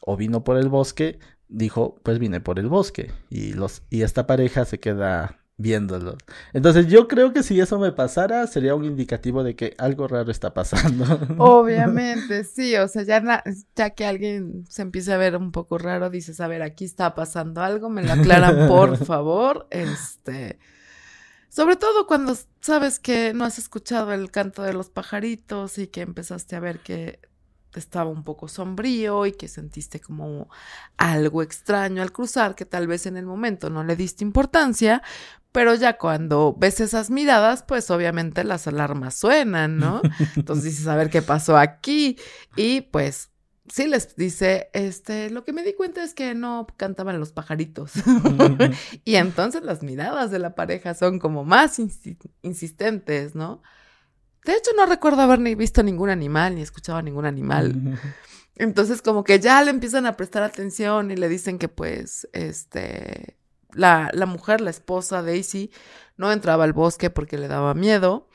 o 0.01 0.17
vino 0.17 0.43
por 0.43 0.57
el 0.57 0.69
bosque, 0.69 1.19
dijo, 1.47 1.99
pues 2.03 2.19
vine 2.19 2.41
por 2.41 2.59
el 2.59 2.67
bosque 2.67 3.11
y 3.29 3.53
los 3.53 3.83
y 3.89 4.01
esta 4.01 4.27
pareja 4.27 4.65
se 4.65 4.79
queda 4.79 5.42
viéndolo. 5.57 6.17
Entonces 6.51 6.87
yo 6.87 7.07
creo 7.07 7.31
que 7.31 7.43
si 7.43 7.59
eso 7.59 7.79
me 7.79 7.91
pasara 7.91 8.47
sería 8.47 8.75
un 8.75 8.85
indicativo 8.85 9.43
de 9.43 9.55
que 9.55 9.75
algo 9.77 10.07
raro 10.07 10.31
está 10.31 10.53
pasando. 10.53 11.05
Obviamente, 11.37 12.43
sí, 12.43 12.75
o 12.75 12.87
sea, 12.87 13.03
ya, 13.03 13.43
ya 13.75 13.89
que 13.91 14.05
alguien 14.05 14.65
se 14.67 14.81
empieza 14.81 15.15
a 15.15 15.17
ver 15.17 15.35
un 15.35 15.51
poco 15.51 15.77
raro, 15.77 16.09
dices, 16.09 16.39
a 16.39 16.47
ver, 16.47 16.61
aquí 16.61 16.85
está 16.85 17.15
pasando 17.15 17.61
algo, 17.61 17.89
me 17.89 18.03
lo 18.03 18.13
aclaran 18.13 18.67
por 18.67 18.97
favor, 19.05 19.67
este... 19.69 20.59
Sobre 21.49 21.75
todo 21.75 22.07
cuando 22.07 22.35
sabes 22.61 22.97
que 22.97 23.31
no 23.35 23.45
has 23.45 23.59
escuchado 23.59 24.11
el 24.11 24.31
canto 24.31 24.63
de 24.63 24.73
los 24.73 24.89
pajaritos 24.89 25.77
y 25.77 25.85
que 25.85 26.01
empezaste 26.01 26.55
a 26.55 26.59
ver 26.59 26.79
que 26.79 27.19
estaba 27.79 28.09
un 28.09 28.23
poco 28.23 28.47
sombrío 28.47 29.25
y 29.25 29.33
que 29.33 29.47
sentiste 29.47 29.99
como 29.99 30.49
algo 30.97 31.41
extraño 31.41 32.01
al 32.01 32.11
cruzar, 32.11 32.55
que 32.55 32.65
tal 32.65 32.87
vez 32.87 33.05
en 33.05 33.17
el 33.17 33.25
momento 33.25 33.69
no 33.69 33.83
le 33.83 33.95
diste 33.95 34.23
importancia, 34.23 35.01
pero 35.53 35.75
ya 35.75 35.97
cuando 35.97 36.55
ves 36.57 36.81
esas 36.81 37.09
miradas, 37.11 37.63
pues 37.63 37.89
obviamente 37.91 38.43
las 38.43 38.67
alarmas 38.67 39.15
suenan, 39.15 39.77
¿no? 39.77 40.01
Entonces 40.35 40.65
dices, 40.65 40.87
a 40.87 40.95
ver 40.95 41.09
qué 41.09 41.21
pasó 41.21 41.57
aquí. 41.57 42.17
Y 42.57 42.81
pues 42.81 43.29
sí 43.69 43.87
les 43.87 44.15
dice, 44.15 44.69
este, 44.73 45.29
lo 45.29 45.43
que 45.45 45.53
me 45.53 45.63
di 45.63 45.73
cuenta 45.73 46.03
es 46.03 46.15
que 46.15 46.33
no 46.33 46.65
cantaban 46.75 47.19
los 47.19 47.31
pajaritos. 47.31 47.93
y 49.05 49.15
entonces 49.15 49.63
las 49.63 49.83
miradas 49.83 50.31
de 50.31 50.39
la 50.39 50.55
pareja 50.55 50.95
son 50.95 51.19
como 51.19 51.45
más 51.45 51.79
insistentes, 52.41 53.35
¿no? 53.35 53.61
De 54.43 54.53
hecho, 54.53 54.71
no 54.75 54.87
recuerdo 54.87 55.21
haber 55.21 55.39
ni 55.39 55.53
visto 55.53 55.83
ningún 55.83 56.09
animal, 56.09 56.55
ni 56.55 56.63
escuchado 56.63 56.97
a 56.97 57.03
ningún 57.03 57.25
animal. 57.25 57.97
Entonces, 58.55 59.03
como 59.03 59.23
que 59.23 59.39
ya 59.39 59.61
le 59.63 59.69
empiezan 59.69 60.07
a 60.07 60.17
prestar 60.17 60.43
atención 60.43 61.11
y 61.11 61.15
le 61.15 61.29
dicen 61.29 61.59
que, 61.59 61.69
pues, 61.69 62.27
este, 62.33 63.37
la, 63.73 64.09
la 64.13 64.25
mujer, 64.25 64.61
la 64.61 64.69
esposa 64.69 65.21
Daisy, 65.21 65.71
no 66.17 66.31
entraba 66.31 66.63
al 66.63 66.73
bosque 66.73 67.09
porque 67.09 67.37
le 67.37 67.47
daba 67.47 67.73
miedo 67.73 68.29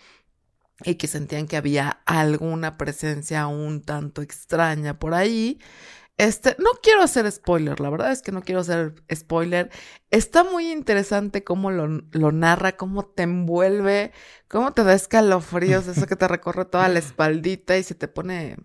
y 0.85 0.95
que 0.97 1.09
sentían 1.09 1.47
que 1.47 1.57
había 1.57 2.03
alguna 2.07 2.77
presencia 2.77 3.47
un 3.47 3.83
tanto 3.83 4.23
extraña 4.23 4.99
por 4.99 5.15
ahí. 5.15 5.59
Este, 6.19 6.57
no 6.59 6.71
quiero 6.83 7.03
hacer 7.03 7.31
spoiler, 7.31 7.79
la 7.79 7.91
verdad 7.91 8.11
es 8.11 8.23
que 8.23 8.33
no 8.33 8.43
quiero 8.43 8.61
hacer 8.61 8.95
spoiler. 9.15 9.71
Está 10.11 10.43
muy 10.43 10.73
interesante 10.73 11.45
cómo 11.45 11.71
lo, 11.71 11.87
lo 12.11 12.33
narra, 12.33 12.77
cómo 12.77 13.05
te 13.05 13.23
envuelve, 13.23 14.13
cómo 14.49 14.73
te 14.73 14.83
da 14.83 14.95
escalofríos, 14.95 15.87
eso 15.87 16.07
que 16.09 16.17
te 16.17 16.27
recorre 16.27 16.65
toda 16.65 16.89
la 16.89 16.99
espaldita 16.99 17.79
y 17.79 17.85
se 17.85 17.95
te 17.95 18.09
pone 18.09 18.57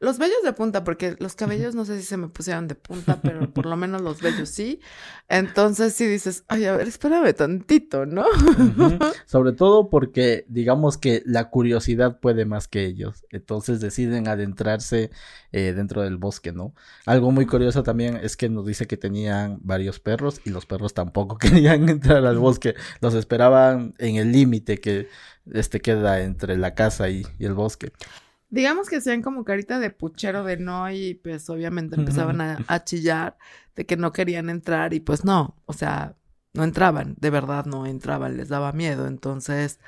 los 0.00 0.16
vellos 0.16 0.42
de 0.42 0.54
punta, 0.54 0.82
porque 0.82 1.14
los 1.18 1.34
cabellos 1.34 1.74
no 1.74 1.84
sé 1.84 1.98
si 2.00 2.06
se 2.06 2.16
me 2.16 2.28
pusieron 2.28 2.66
de 2.68 2.74
punta, 2.74 3.20
pero 3.22 3.52
por 3.52 3.66
lo 3.66 3.76
menos 3.76 4.00
los 4.00 4.22
vellos 4.22 4.48
sí. 4.48 4.80
Entonces 5.28 5.92
sí 5.92 6.06
dices, 6.06 6.42
ay, 6.48 6.64
a 6.64 6.74
ver, 6.74 6.88
espérame 6.88 7.34
tantito, 7.34 8.06
¿no? 8.06 8.24
Sobre 9.26 9.52
todo 9.52 9.90
porque 9.90 10.46
digamos 10.48 10.96
que 10.96 11.22
la 11.26 11.50
curiosidad 11.50 12.18
puede 12.18 12.46
más 12.46 12.66
que 12.66 12.86
ellos. 12.86 13.26
Entonces 13.30 13.80
deciden 13.80 14.26
adentrarse 14.26 15.10
eh, 15.52 15.74
dentro 15.76 16.00
del 16.00 16.16
bosque, 16.16 16.50
¿no? 16.50 16.74
Algo 17.04 17.30
muy 17.30 17.44
curioso 17.44 17.82
también 17.82 18.16
es 18.16 18.38
que 18.38 18.48
nos 18.48 18.64
dice 18.64 18.86
que 18.86 18.96
tenían 18.96 19.58
varios 19.62 20.00
perros 20.00 20.40
y 20.46 20.50
los 20.50 20.64
perros 20.64 20.94
tampoco 20.94 21.36
querían 21.38 21.90
entrar 21.90 22.24
al 22.24 22.38
bosque. 22.38 22.74
Los 23.02 23.12
esperaban 23.12 23.94
en 23.98 24.16
el 24.16 24.32
límite 24.32 24.78
que 24.78 25.08
este 25.52 25.80
queda 25.80 26.22
entre 26.22 26.56
la 26.56 26.74
casa 26.74 27.10
y 27.10 27.26
el 27.38 27.52
bosque. 27.52 27.92
Digamos 28.50 28.88
que 28.88 29.00
sean 29.00 29.22
como 29.22 29.44
carita 29.44 29.78
de 29.78 29.90
puchero 29.90 30.42
de 30.42 30.56
no 30.56 30.90
y 30.90 31.14
pues 31.14 31.48
obviamente 31.48 31.94
empezaban 31.94 32.40
a, 32.40 32.84
chillar 32.84 33.38
de 33.76 33.86
que 33.86 33.96
no 33.96 34.12
querían 34.12 34.50
entrar 34.50 34.92
y 34.92 34.98
pues 34.98 35.24
no, 35.24 35.56
o 35.66 35.72
sea, 35.72 36.16
no 36.52 36.64
entraban, 36.64 37.14
de 37.20 37.30
verdad 37.30 37.66
no 37.66 37.86
entraban, 37.86 38.36
les 38.36 38.48
daba 38.48 38.72
miedo. 38.72 39.06
Entonces, 39.06 39.78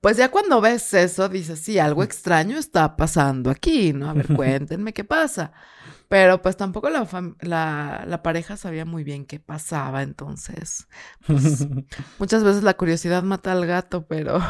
pues 0.00 0.16
ya 0.16 0.30
cuando 0.30 0.60
ves 0.60 0.94
eso 0.94 1.28
dices, 1.28 1.58
sí, 1.58 1.80
algo 1.80 2.04
extraño 2.04 2.56
está 2.56 2.96
pasando 2.96 3.50
aquí, 3.50 3.92
¿no? 3.92 4.08
A 4.08 4.12
ver, 4.12 4.28
cuéntenme 4.36 4.92
qué 4.92 5.02
pasa. 5.02 5.52
Pero 6.08 6.40
pues 6.40 6.56
tampoco 6.56 6.88
la, 6.88 7.06
la, 7.40 8.04
la, 8.06 8.22
pareja 8.22 8.56
sabía 8.56 8.86
muy 8.86 9.04
bien 9.04 9.26
qué 9.26 9.40
pasaba, 9.40 10.02
entonces, 10.02 10.88
pues 11.26 11.66
muchas 12.18 12.44
veces 12.44 12.62
la 12.62 12.74
curiosidad 12.74 13.22
mata 13.22 13.52
al 13.52 13.66
gato, 13.66 14.06
pero 14.06 14.40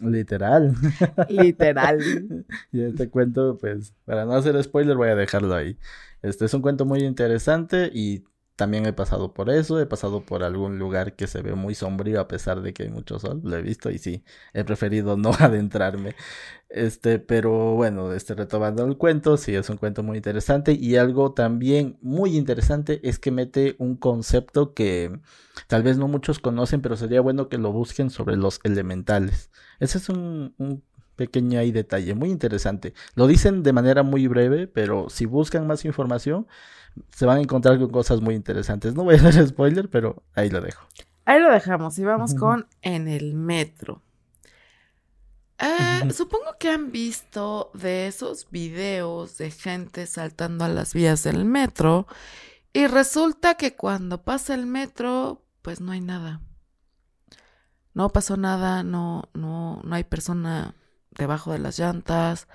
Literal. 0.00 0.74
Literal. 1.28 1.98
y 2.72 2.82
este 2.82 3.08
cuento, 3.10 3.58
pues, 3.58 3.94
para 4.04 4.24
no 4.24 4.32
hacer 4.32 4.62
spoiler, 4.62 4.96
voy 4.96 5.08
a 5.08 5.16
dejarlo 5.16 5.54
ahí. 5.54 5.76
Este 6.22 6.44
es 6.44 6.54
un 6.54 6.62
cuento 6.62 6.84
muy 6.84 7.00
interesante 7.00 7.90
y 7.92 8.24
también 8.58 8.86
he 8.86 8.92
pasado 8.92 9.32
por 9.34 9.50
eso, 9.50 9.78
he 9.80 9.86
pasado 9.86 10.22
por 10.22 10.42
algún 10.42 10.80
lugar 10.80 11.14
que 11.14 11.28
se 11.28 11.42
ve 11.42 11.54
muy 11.54 11.76
sombrío 11.76 12.20
a 12.20 12.26
pesar 12.26 12.60
de 12.60 12.74
que 12.74 12.82
hay 12.82 12.88
mucho 12.90 13.20
sol, 13.20 13.40
lo 13.44 13.56
he 13.56 13.62
visto 13.62 13.88
y 13.88 13.98
sí, 13.98 14.24
he 14.52 14.64
preferido 14.64 15.16
no 15.16 15.30
adentrarme. 15.38 16.16
Este, 16.68 17.20
pero 17.20 17.76
bueno, 17.76 18.12
este 18.12 18.34
retomando 18.34 18.84
el 18.84 18.96
cuento, 18.98 19.36
sí 19.36 19.54
es 19.54 19.70
un 19.70 19.76
cuento 19.76 20.02
muy 20.02 20.16
interesante 20.16 20.72
y 20.72 20.96
algo 20.96 21.32
también 21.34 21.98
muy 22.02 22.36
interesante 22.36 23.00
es 23.08 23.20
que 23.20 23.30
mete 23.30 23.76
un 23.78 23.96
concepto 23.96 24.74
que 24.74 25.20
tal 25.68 25.84
vez 25.84 25.96
no 25.96 26.08
muchos 26.08 26.40
conocen, 26.40 26.82
pero 26.82 26.96
sería 26.96 27.20
bueno 27.20 27.48
que 27.48 27.58
lo 27.58 27.70
busquen 27.70 28.10
sobre 28.10 28.36
los 28.36 28.58
elementales. 28.64 29.50
Ese 29.78 29.98
es 29.98 30.08
un, 30.08 30.82
pequeño 31.14 31.60
detalle 31.72 32.14
muy 32.14 32.30
interesante. 32.30 32.94
Lo 33.14 33.26
dicen 33.26 33.62
de 33.62 33.72
manera 33.72 34.02
muy 34.02 34.26
breve, 34.28 34.66
pero 34.68 35.10
si 35.10 35.26
buscan 35.26 35.66
más 35.66 35.84
información, 35.84 36.46
se 37.10 37.26
van 37.26 37.38
a 37.38 37.40
encontrar 37.40 37.78
con 37.78 37.90
cosas 37.90 38.20
muy 38.20 38.34
interesantes. 38.34 38.94
No 38.94 39.04
voy 39.04 39.16
a 39.16 39.18
hacer 39.28 39.46
spoiler, 39.48 39.88
pero 39.88 40.22
ahí 40.34 40.50
lo 40.50 40.60
dejo. 40.60 40.86
Ahí 41.24 41.40
lo 41.40 41.50
dejamos 41.50 41.98
y 41.98 42.04
vamos 42.04 42.34
con 42.34 42.66
En 42.80 43.06
el 43.08 43.34
metro. 43.34 44.02
Eh, 45.58 46.10
supongo 46.12 46.56
que 46.58 46.70
han 46.70 46.92
visto 46.92 47.70
de 47.74 48.06
esos 48.06 48.48
videos 48.50 49.38
de 49.38 49.50
gente 49.50 50.06
saltando 50.06 50.64
a 50.64 50.68
las 50.68 50.94
vías 50.94 51.24
del 51.24 51.44
metro 51.44 52.06
y 52.72 52.86
resulta 52.86 53.56
que 53.56 53.74
cuando 53.74 54.22
pasa 54.22 54.54
el 54.54 54.66
metro, 54.66 55.44
pues 55.62 55.80
no 55.80 55.92
hay 55.92 56.00
nada. 56.00 56.40
No 57.92 58.10
pasó 58.10 58.36
nada, 58.36 58.84
no, 58.84 59.24
no, 59.34 59.80
no 59.82 59.94
hay 59.96 60.04
persona 60.04 60.76
debajo 61.10 61.52
de 61.52 61.58
las 61.58 61.78
llantas, 61.78 62.46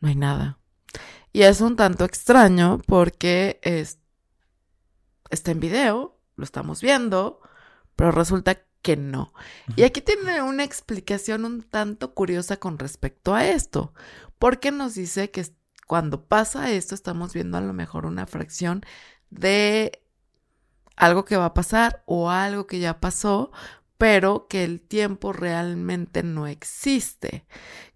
no 0.00 0.08
hay 0.08 0.14
nada. 0.14 0.58
Y 1.32 1.42
es 1.42 1.60
un 1.60 1.76
tanto 1.76 2.04
extraño 2.04 2.78
porque 2.86 3.60
es, 3.62 3.98
está 5.30 5.50
en 5.50 5.60
video, 5.60 6.18
lo 6.36 6.44
estamos 6.44 6.80
viendo, 6.80 7.40
pero 7.96 8.12
resulta 8.12 8.62
que 8.82 8.96
no. 8.96 9.32
Y 9.76 9.82
aquí 9.82 10.00
tiene 10.00 10.42
una 10.42 10.64
explicación 10.64 11.44
un 11.44 11.62
tanto 11.62 12.14
curiosa 12.14 12.58
con 12.58 12.78
respecto 12.78 13.34
a 13.34 13.46
esto, 13.46 13.92
porque 14.38 14.70
nos 14.70 14.94
dice 14.94 15.30
que 15.30 15.46
cuando 15.86 16.24
pasa 16.26 16.70
esto 16.70 16.94
estamos 16.94 17.32
viendo 17.32 17.58
a 17.58 17.62
lo 17.62 17.72
mejor 17.72 18.06
una 18.06 18.26
fracción 18.26 18.82
de 19.30 20.02
algo 20.96 21.24
que 21.24 21.36
va 21.36 21.46
a 21.46 21.54
pasar 21.54 22.02
o 22.06 22.30
algo 22.30 22.66
que 22.66 22.78
ya 22.78 23.00
pasó, 23.00 23.52
pero 23.96 24.46
que 24.48 24.64
el 24.64 24.80
tiempo 24.80 25.32
realmente 25.32 26.22
no 26.22 26.46
existe, 26.46 27.46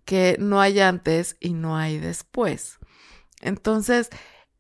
que 0.05 0.37
no 0.41 0.61
hay 0.61 0.81
antes 0.81 1.37
y 1.39 1.53
no 1.53 1.77
hay 1.77 1.99
después. 1.99 2.79
Entonces, 3.43 4.11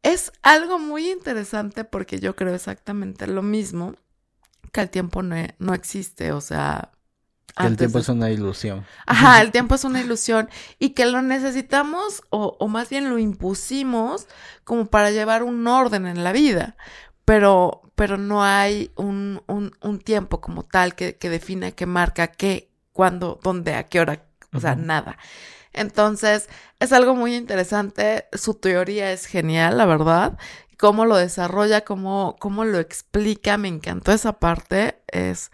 es 0.03 0.33
algo 0.43 0.79
muy 0.79 1.11
interesante 1.11 1.85
porque 1.85 2.19
yo 2.21 2.37
creo 2.37 2.55
exactamente 2.55 3.27
lo 3.27 3.43
mismo, 3.43 3.95
que 4.73 4.81
el 4.81 4.91
tiempo 4.91 5.23
no, 5.23 5.75
existe, 5.75 6.33
o 6.33 6.41
sea... 6.41 6.91
el 7.59 7.77
tiempo 7.77 7.99
es 7.99 8.09
una 8.09 8.31
ilusión. 8.31 8.85
Ajá, 9.07 9.41
el 9.41 9.53
tiempo 9.53 9.75
es 9.75 9.85
una 9.85 10.01
ilusión 10.01 10.49
y 10.79 10.91
que 10.91 11.07
lo 11.07 11.23
necesitamos 11.23 12.23
o, 12.31 12.57
o, 12.59 12.69
más 12.69 12.89
bien 12.89 13.11
lo 13.11 13.19
impusimos 13.19 14.27
como 14.65 14.87
para 14.87 15.11
llevar 15.11 15.43
un 15.43 15.67
orden 15.67 16.07
en 16.07 16.25
la 16.25 16.33
vida, 16.33 16.77
pero, 17.25 17.83
pero 17.95 18.19
no 18.19 18.43
hay 18.43 18.91
un, 18.97 19.43
un, 19.47 19.73
un 19.81 19.99
tiempo 19.99 20.41
como 20.41 20.65
tal 20.65 20.95
que, 20.95 21.17
que 21.17 21.31
defina, 21.31 21.71
que 21.71 21.87
marca 21.87 22.27
qué, 22.29 22.71
cuándo, 22.93 23.39
dónde, 23.43 23.75
a 23.75 23.89
qué 23.89 24.01
hora, 24.01 24.25
o 24.53 24.61
sea, 24.61 24.75
nada. 24.75 25.19
Entonces, 25.73 26.49
es 26.81 26.93
algo 26.93 27.15
muy 27.15 27.35
interesante. 27.37 28.27
Su 28.33 28.55
teoría 28.55 29.13
es 29.13 29.27
genial, 29.27 29.79
la 29.79 29.87
verdad. 29.87 30.39
Cómo 30.79 31.05
lo 31.07 31.17
desarrolla, 31.17 31.83
cómo, 31.83 32.37
cómo 32.41 32.65
lo 32.65 32.79
explica, 32.79 33.57
me 33.59 33.69
encantó 33.69 34.13
esa 34.13 34.35
parte. 34.41 35.03
Es, 35.09 35.51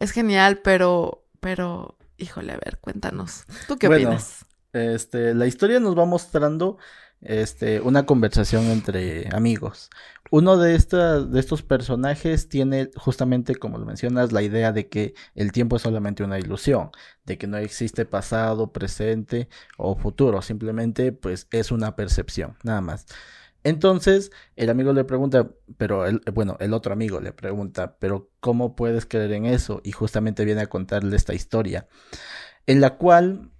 es 0.00 0.12
genial, 0.12 0.60
pero, 0.62 1.24
pero, 1.40 1.96
híjole, 2.18 2.52
a 2.54 2.58
ver, 2.64 2.78
cuéntanos. 2.80 3.44
¿Tú 3.66 3.78
qué 3.78 3.86
Bueno, 3.86 3.88
opinas? 3.88 4.44
Este, 4.72 5.34
la 5.34 5.46
historia 5.46 5.80
nos 5.80 5.98
va 5.98 6.06
mostrando 6.06 6.78
este, 7.20 7.80
una 7.80 8.06
conversación 8.06 8.66
entre 8.66 9.28
amigos. 9.34 9.90
Uno 10.32 10.56
de, 10.56 10.74
estos 10.74 11.62
personajes 11.62 12.48
tiene 12.48 12.90
justamente, 12.96 13.54
como 13.54 13.76
lo 13.76 13.84
mencionas, 13.84 14.32
la 14.32 14.40
idea 14.40 14.72
de 14.72 14.88
que 14.88 15.12
el 15.34 15.52
tiempo 15.52 15.76
es 15.76 15.82
solamente 15.82 16.24
una 16.24 16.38
ilusión, 16.38 16.90
de 17.26 17.36
que 17.36 17.46
no 17.46 17.58
existe 17.58 18.06
pasado, 18.06 18.72
presente 18.72 19.50
o 19.76 19.94
futuro, 19.94 20.40
simplemente 20.40 21.12
pues 21.12 21.48
es 21.50 21.70
una 21.70 21.96
percepción, 21.96 22.56
nada 22.62 22.80
más. 22.80 23.04
Entonces, 23.62 24.32
el 24.56 24.70
amigo 24.70 24.94
le 24.94 25.04
pregunta, 25.04 25.50
pero 25.76 26.06
bueno, 26.32 26.56
el 26.60 26.72
otro 26.72 26.94
amigo 26.94 27.20
le 27.20 27.34
pregunta, 27.34 27.98
pero 27.98 28.30
¿cómo 28.40 28.74
puedes 28.74 29.04
creer 29.04 29.32
en 29.32 29.44
eso? 29.44 29.82
Y 29.84 29.92
justamente 29.92 30.46
viene 30.46 30.62
a 30.62 30.70
contarle 30.70 31.14
esta 31.14 31.34
historia, 31.34 31.88
en 32.66 32.80
la 32.80 32.96
cual 32.96 33.50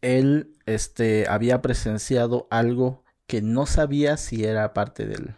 él 0.00 0.56
este, 0.64 1.26
había 1.28 1.60
presenciado 1.60 2.48
algo 2.50 3.04
que 3.26 3.42
no 3.42 3.66
sabía 3.66 4.16
si 4.16 4.46
era 4.46 4.72
parte 4.72 5.06
del 5.06 5.34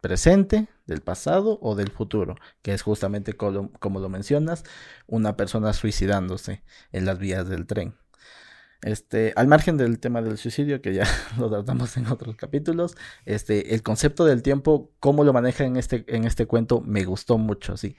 presente, 0.00 0.68
del 0.86 1.00
pasado 1.02 1.58
o 1.62 1.74
del 1.74 1.90
futuro, 1.90 2.36
que 2.62 2.72
es 2.72 2.82
justamente 2.82 3.34
como, 3.34 4.00
lo 4.00 4.08
mencionas, 4.08 4.64
una 5.06 5.36
persona 5.36 5.72
suicidándose 5.72 6.62
en 6.92 7.04
las 7.04 7.18
vías 7.18 7.48
del 7.48 7.66
tren. 7.66 7.94
Este, 8.82 9.32
al 9.36 9.48
margen 9.48 9.76
del 9.76 9.98
tema 9.98 10.22
del 10.22 10.38
suicidio, 10.38 10.80
que 10.80 10.94
ya 10.94 11.04
lo 11.38 11.50
tratamos 11.50 11.96
en 11.96 12.06
otros 12.06 12.36
capítulos, 12.36 12.96
este, 13.26 13.74
el 13.74 13.82
concepto 13.82 14.24
del 14.24 14.42
tiempo, 14.42 14.92
cómo 15.00 15.24
lo 15.24 15.32
maneja 15.32 15.64
en 15.64 15.76
este, 15.76 16.04
en 16.08 16.24
este 16.24 16.46
cuento, 16.46 16.80
me 16.80 17.04
gustó 17.04 17.38
mucho, 17.38 17.76
sí. 17.76 17.96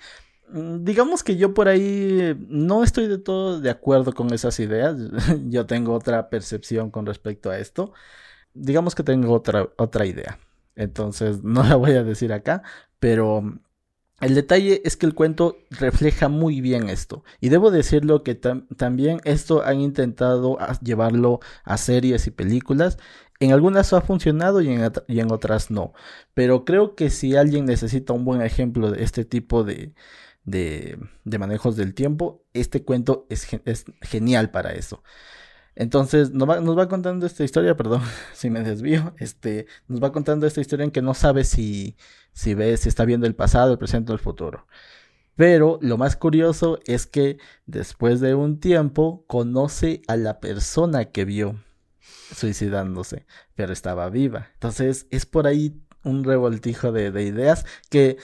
Mm, 0.51 0.83
Digamos 0.83 1.23
que 1.23 1.37
yo 1.37 1.53
por 1.53 1.67
ahí 1.67 2.35
no 2.47 2.83
estoy 2.83 3.07
de 3.07 3.17
todo 3.17 3.59
de 3.61 3.69
acuerdo 3.69 4.13
con 4.13 4.33
esas 4.33 4.59
ideas. 4.59 4.95
Yo 5.49 5.65
tengo 5.65 5.93
otra 5.93 6.29
percepción 6.29 6.89
con 6.91 7.05
respecto 7.05 7.49
a 7.51 7.59
esto. 7.59 7.93
Digamos 8.53 8.95
que 8.95 9.03
tengo 9.03 9.33
otra, 9.33 9.69
otra 9.77 10.05
idea. 10.05 10.39
Entonces 10.75 11.43
no 11.43 11.63
la 11.63 11.75
voy 11.75 11.91
a 11.91 12.03
decir 12.03 12.33
acá, 12.33 12.63
pero 12.99 13.43
el 14.21 14.35
detalle 14.35 14.81
es 14.83 14.97
que 14.97 15.05
el 15.05 15.15
cuento 15.15 15.57
refleja 15.69 16.27
muy 16.27 16.61
bien 16.61 16.89
esto. 16.89 17.23
Y 17.39 17.49
debo 17.49 17.71
decirlo 17.71 18.23
que 18.23 18.35
tam 18.35 18.67
también 18.75 19.21
esto 19.23 19.63
han 19.63 19.79
intentado 19.79 20.57
llevarlo 20.81 21.39
a 21.63 21.77
series 21.77 22.27
y 22.27 22.31
películas. 22.31 22.97
En 23.39 23.53
algunas 23.53 23.93
ha 23.93 24.01
funcionado 24.01 24.61
y 24.61 24.69
en, 24.69 25.31
otras 25.31 25.71
no. 25.71 25.93
Pero 26.33 26.65
creo 26.65 26.95
que 26.95 27.09
si 27.09 27.37
alguien 27.37 27.65
necesita 27.65 28.11
un 28.13 28.25
buen 28.25 28.41
ejemplo 28.41 28.91
de 28.91 29.03
este 29.03 29.23
tipo 29.23 29.63
de, 29.63 29.93
de, 30.43 30.99
de 31.23 31.39
manejos 31.39 31.77
del 31.77 31.93
tiempo, 31.93 32.43
este 32.53 32.83
cuento 32.83 33.25
es 33.29 33.47
genial 34.01 34.51
para 34.51 34.73
eso. 34.73 35.03
Entonces 35.79 36.31
nos 36.31 36.49
va, 36.49 36.89
contando 36.89 37.25
esta 37.25 37.45
historia, 37.45 37.77
perdón 37.77 38.01
si 38.33 38.49
me 38.49 38.61
desvío, 38.63 39.13
este, 39.17 39.65
nos 39.87 40.03
va 40.03 40.11
contando 40.11 40.45
esta 40.45 40.59
historia 40.59 40.83
en 40.83 40.91
que 40.91 41.01
no 41.01 41.13
sabe 41.13 41.45
si, 41.45 41.95
si 42.33 42.53
ve, 42.53 42.75
si 42.75 42.89
está 42.89 43.05
viendo 43.05 43.25
el 43.25 43.33
pasado, 43.33 43.71
el 43.71 43.77
presente 43.77 44.11
o 44.11 44.15
el 44.15 44.19
futuro. 44.19 44.67
Pero 45.35 45.79
lo 45.81 45.97
más 45.97 46.17
curioso 46.17 46.79
es 46.85 47.07
que 47.07 47.37
después 47.65 48.19
de 48.19 48.35
un 48.35 48.59
tiempo 48.59 49.23
conoce 49.25 50.01
a 50.09 50.17
la 50.17 50.41
persona 50.41 51.05
que 51.05 51.23
vio 51.23 51.55
suicidándose, 52.35 53.25
pero 53.55 53.71
estaba 53.71 54.09
viva. 54.09 54.49
Entonces 54.55 55.07
es 55.11 55.25
por 55.25 55.47
ahí 55.47 55.81
un 56.03 56.25
revoltijo 56.25 56.91
de, 56.91 57.11
de 57.11 57.23
ideas 57.23 57.65
que 57.89 58.17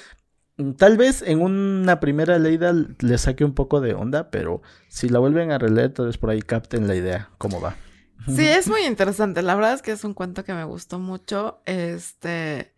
Tal 0.78 0.96
vez 0.96 1.22
en 1.22 1.42
una 1.42 2.00
primera 2.00 2.40
leída 2.40 2.74
le 2.74 3.18
saque 3.18 3.44
un 3.44 3.54
poco 3.54 3.82
de 3.82 3.94
onda, 3.94 4.32
pero 4.32 4.62
si 4.88 5.10
la 5.10 5.20
vuelven 5.20 5.52
a 5.52 5.58
releer, 5.58 5.94
tal 5.94 6.06
vez 6.06 6.18
por 6.18 6.30
ahí 6.30 6.42
capten 6.42 6.88
la 6.88 6.96
idea, 6.96 7.30
cómo 7.38 7.60
va. 7.60 7.76
Sí, 8.28 8.48
es 8.48 8.68
muy 8.68 8.82
interesante. 8.86 9.42
La 9.42 9.56
verdad 9.56 9.74
es 9.74 9.82
que 9.82 9.92
es 9.92 10.04
un 10.04 10.14
cuento 10.14 10.44
que 10.44 10.54
me 10.54 10.64
gustó 10.64 10.98
mucho. 10.98 11.62
Este, 11.66 12.74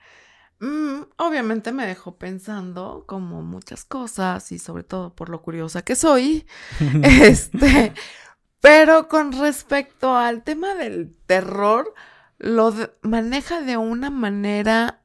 mmm, 0.60 1.01
obviamente 1.17 1.72
me 1.72 1.86
dejó 1.86 2.17
pensando 2.17 3.05
como 3.07 3.43
muchas 3.43 3.86
cosas 3.86 4.51
y 4.51 4.60
sobre 4.60 4.84
todo 4.84 5.13
por 5.13 5.30
lo 5.30 5.41
curiosa 5.41 5.84
que 5.84 5.95
soy. 5.95 6.47
este, 7.04 7.93
pero 8.60 9.08
con 9.08 9.32
respecto 9.32 10.15
al 10.15 10.43
tema 10.43 10.73
del 10.75 11.15
terror, 11.28 11.93
lo 12.39 12.71
de 12.71 12.91
maneja 13.01 13.62
de 13.62 13.78
una 13.78 14.10
manera 14.10 15.04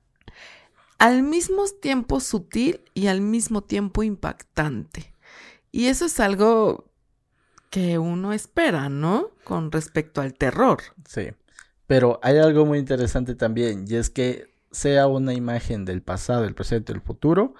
al 1.02 1.24
mismo 1.24 1.64
tiempo 1.80 2.20
sutil 2.20 2.80
y 2.94 3.08
al 3.08 3.22
mismo 3.22 3.64
tiempo 3.64 4.04
impactante. 4.04 5.12
Y 5.72 5.86
eso 5.86 6.04
es 6.04 6.20
algo 6.20 6.92
que 7.70 7.98
uno 7.98 8.32
espera, 8.32 8.88
¿no? 8.88 9.30
Con 9.42 9.72
respecto 9.72 10.20
al 10.20 10.34
terror. 10.34 10.78
Sí, 11.08 11.30
pero 11.88 12.20
hay 12.22 12.38
algo 12.38 12.66
muy 12.66 12.78
interesante 12.78 13.34
también, 13.34 13.84
y 13.88 13.96
es 13.96 14.10
que 14.10 14.54
sea 14.70 15.08
una 15.08 15.34
imagen 15.34 15.84
del 15.84 16.02
pasado, 16.02 16.44
el 16.44 16.54
presente, 16.54 16.92
el 16.92 17.00
futuro, 17.00 17.54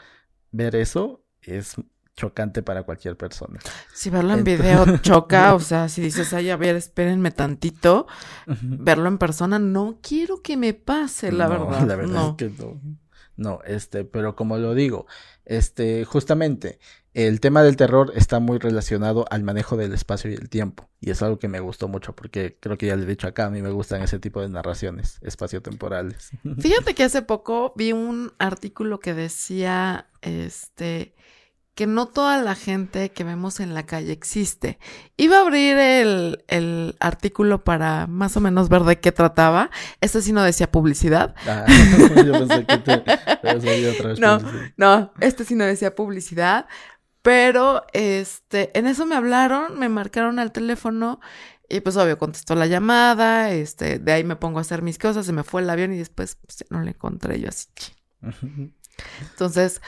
ver 0.53 0.77
eso 0.77 1.25
es 1.41 1.75
chocante 2.15 2.63
para 2.63 2.85
cualquier 2.85 3.17
persona. 3.17 3.59
Si 3.93 4.09
verlo 4.09 4.35
en 4.35 4.45
video 4.45 4.99
choca, 5.03 5.57
o 5.57 5.61
sea, 5.61 5.89
si 5.89 6.01
dices, 6.01 6.33
ay, 6.33 6.51
a 6.51 6.57
ver, 6.57 6.77
espérenme 6.77 7.33
tantito, 7.33 8.07
uh 8.47 8.53
-huh. 8.53 8.77
verlo 8.79 9.09
en 9.09 9.19
persona, 9.19 9.59
no 9.59 9.99
quiero 10.01 10.43
que 10.43 10.57
me 10.57 10.75
pase, 10.75 11.33
la 11.33 11.49
no, 11.49 11.67
verdad. 11.67 11.89
La 11.89 11.97
verdad 11.97 12.15
no. 12.15 12.31
es 12.31 12.37
que 12.37 12.51
no. 12.51 13.02
No, 13.37 13.61
este, 13.65 14.05
pero 14.05 14.37
como 14.37 14.59
lo 14.59 14.75
digo, 14.75 15.07
este, 15.45 16.05
justamente 16.05 16.79
el 17.15 17.41
tema 17.41 17.63
del 17.63 17.77
terror 17.77 18.13
está 18.15 18.41
muy 18.41 18.59
relacionado 18.59 19.27
al 19.31 19.43
manejo 19.43 19.77
del 19.77 19.93
espacio 19.93 20.31
y 20.31 20.35
el 20.35 20.49
tiempo. 20.49 20.89
Y 21.01 21.11
es 21.11 21.23
algo 21.23 21.39
que 21.39 21.49
me 21.49 21.61
gustó 21.61 21.89
mucho 21.89 22.15
porque 22.15 22.57
creo 22.59 22.79
que 22.79 22.87
ya 22.87 22.97
le 22.97 23.03
he 23.03 23.07
dicho 23.07 23.27
acá, 23.27 23.47
a 23.47 23.51
mí 23.51 23.61
me 23.61 23.71
gustan 23.71 24.03
ese 24.03 24.19
tipo 24.19 24.41
de 24.41 24.49
narraciones 24.49 25.19
espaciotemporales. 25.23 26.31
Fíjate 26.59 26.95
que 26.95 27.05
hace 27.05 27.23
poco 27.23 27.75
vi 27.77 27.93
un 27.93 28.33
artículo 28.39 29.01
que 29.01 29.13
decía, 29.13 30.09
este, 30.23 31.15
que 31.75 31.87
no 31.87 32.07
toda 32.07 32.43
la 32.43 32.55
gente 32.55 33.11
que 33.13 33.25
vemos 33.25 33.59
en 33.61 33.75
la 33.75 33.85
calle 33.85 34.13
existe. 34.13 34.79
Iba 35.17 35.39
a 35.39 35.41
abrir 35.41 35.79
el, 35.79 36.45
el, 36.49 36.97
artículo 37.01 37.65
para 37.65 38.07
más 38.07 38.37
o 38.37 38.41
menos 38.41 38.69
ver 38.69 38.83
de 38.83 39.01
qué 39.01 39.11
trataba. 39.11 39.71
Este 40.01 40.21
sí 40.21 40.33
no 40.33 40.43
decía 40.43 40.71
publicidad. 40.71 41.35
Ah, 41.47 41.65
yo 42.27 42.33
pensé 42.33 42.67
que 42.67 42.79
te, 42.79 42.99
te 42.99 43.91
otra 43.91 44.09
vez 44.09 44.21
no, 44.21 44.39
no, 44.77 45.13
este 45.21 45.45
sí 45.45 45.55
no 45.55 45.65
decía 45.65 45.95
publicidad. 45.95 46.67
Pero 47.23 47.85
este, 47.93 48.77
en 48.77 48.87
eso 48.87 49.07
me 49.07 49.15
hablaron, 49.15 49.79
me 49.79 49.89
marcaron 49.89 50.41
al 50.41 50.51
teléfono 50.51 51.21
y 51.69 51.81
pues 51.81 51.97
obvio 51.97 52.19
contestó 52.19 52.55
la 52.55 52.67
llamada, 52.67 53.51
este, 53.53 53.99
de 53.99 54.13
ahí 54.13 54.25
me 54.25 54.37
pongo 54.37 54.59
a 54.59 54.63
hacer 54.63 54.83
mis 54.83 54.99
cosas, 54.99 55.25
se 55.25 55.33
me 55.33 55.45
fue 55.45 55.63
el 55.63 55.71
avión 55.71 55.93
y 55.95 55.99
después 55.99 56.37
pues, 56.45 56.65
no 56.69 56.83
le 56.83 56.91
encontré 56.91 57.41
yo 57.41 57.49
así. 57.49 57.69
Entonces, 59.31 59.81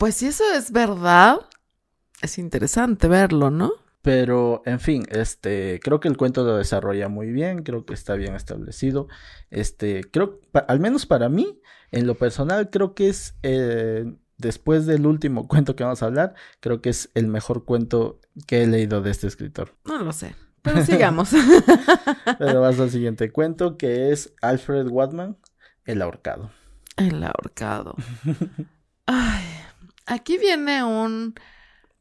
pues 0.00 0.14
si 0.14 0.28
eso 0.28 0.44
es 0.54 0.72
verdad, 0.72 1.40
es 2.22 2.38
interesante 2.38 3.06
verlo, 3.06 3.50
¿no? 3.50 3.70
Pero, 4.00 4.62
en 4.64 4.80
fin, 4.80 5.04
este, 5.10 5.78
creo 5.84 6.00
que 6.00 6.08
el 6.08 6.16
cuento 6.16 6.42
lo 6.42 6.56
desarrolla 6.56 7.10
muy 7.10 7.30
bien, 7.30 7.64
creo 7.64 7.84
que 7.84 7.92
está 7.92 8.14
bien 8.14 8.34
establecido. 8.34 9.08
Este, 9.50 10.04
creo, 10.10 10.40
pa, 10.52 10.60
al 10.60 10.80
menos 10.80 11.04
para 11.04 11.28
mí, 11.28 11.60
en 11.90 12.06
lo 12.06 12.14
personal, 12.14 12.70
creo 12.70 12.94
que 12.94 13.10
es, 13.10 13.34
eh, 13.42 14.10
después 14.38 14.86
del 14.86 15.04
último 15.04 15.46
cuento 15.46 15.76
que 15.76 15.84
vamos 15.84 16.02
a 16.02 16.06
hablar, 16.06 16.34
creo 16.60 16.80
que 16.80 16.88
es 16.88 17.10
el 17.12 17.26
mejor 17.26 17.66
cuento 17.66 18.20
que 18.46 18.62
he 18.62 18.66
leído 18.66 19.02
de 19.02 19.10
este 19.10 19.26
escritor. 19.26 19.74
No 19.84 19.98
lo 19.98 20.14
sé, 20.14 20.34
pero 20.62 20.82
sigamos. 20.82 21.32
pero 22.38 22.62
vas 22.62 22.80
al 22.80 22.90
siguiente 22.90 23.30
cuento, 23.30 23.76
que 23.76 24.12
es 24.12 24.32
Alfred 24.40 24.86
Watman, 24.88 25.36
El 25.84 26.00
ahorcado. 26.00 26.50
El 26.96 27.22
ahorcado. 27.22 27.96
Ay. 29.04 29.39
Aquí 30.10 30.38
viene 30.38 30.82
un, 30.82 31.36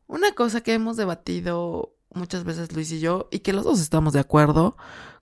una 0.08 0.34
cosa 0.34 0.62
que 0.62 0.74
hemos 0.74 0.98
debatido 0.98 1.96
muchas 2.10 2.44
veces 2.44 2.74
Luis 2.74 2.92
y 2.92 3.00
yo 3.00 3.30
y 3.32 3.42
que 3.42 3.54
los 3.54 3.64
dos 3.64 3.80
estamos 3.80 4.14
de 4.14 4.20
acuerdo 4.20 4.76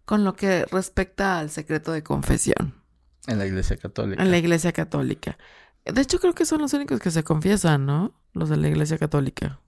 con 0.05 0.23
lo 0.23 0.37
que 0.37 0.63
respecta 0.71 1.37
al 1.37 1.49
secreto 1.49 1.91
de 1.91 2.01
confesión. 2.01 2.81
En 3.27 3.39
la 3.39 3.45
iglesia 3.45 3.75
católica. 3.75 4.23
En 4.23 4.31
la 4.31 4.37
iglesia 4.37 4.71
católica. 4.71 5.37
De 5.83 5.99
hecho 5.99 6.17
creo 6.19 6.33
que 6.33 6.45
son 6.45 6.61
los 6.61 6.71
únicos 6.71 7.01
que 7.01 7.11
se 7.11 7.25
confiesan, 7.25 7.85
¿no? 7.85 8.13
Los 8.31 8.47
de 8.47 8.55
la 8.55 8.69
iglesia 8.69 8.97
católica. 8.97 9.59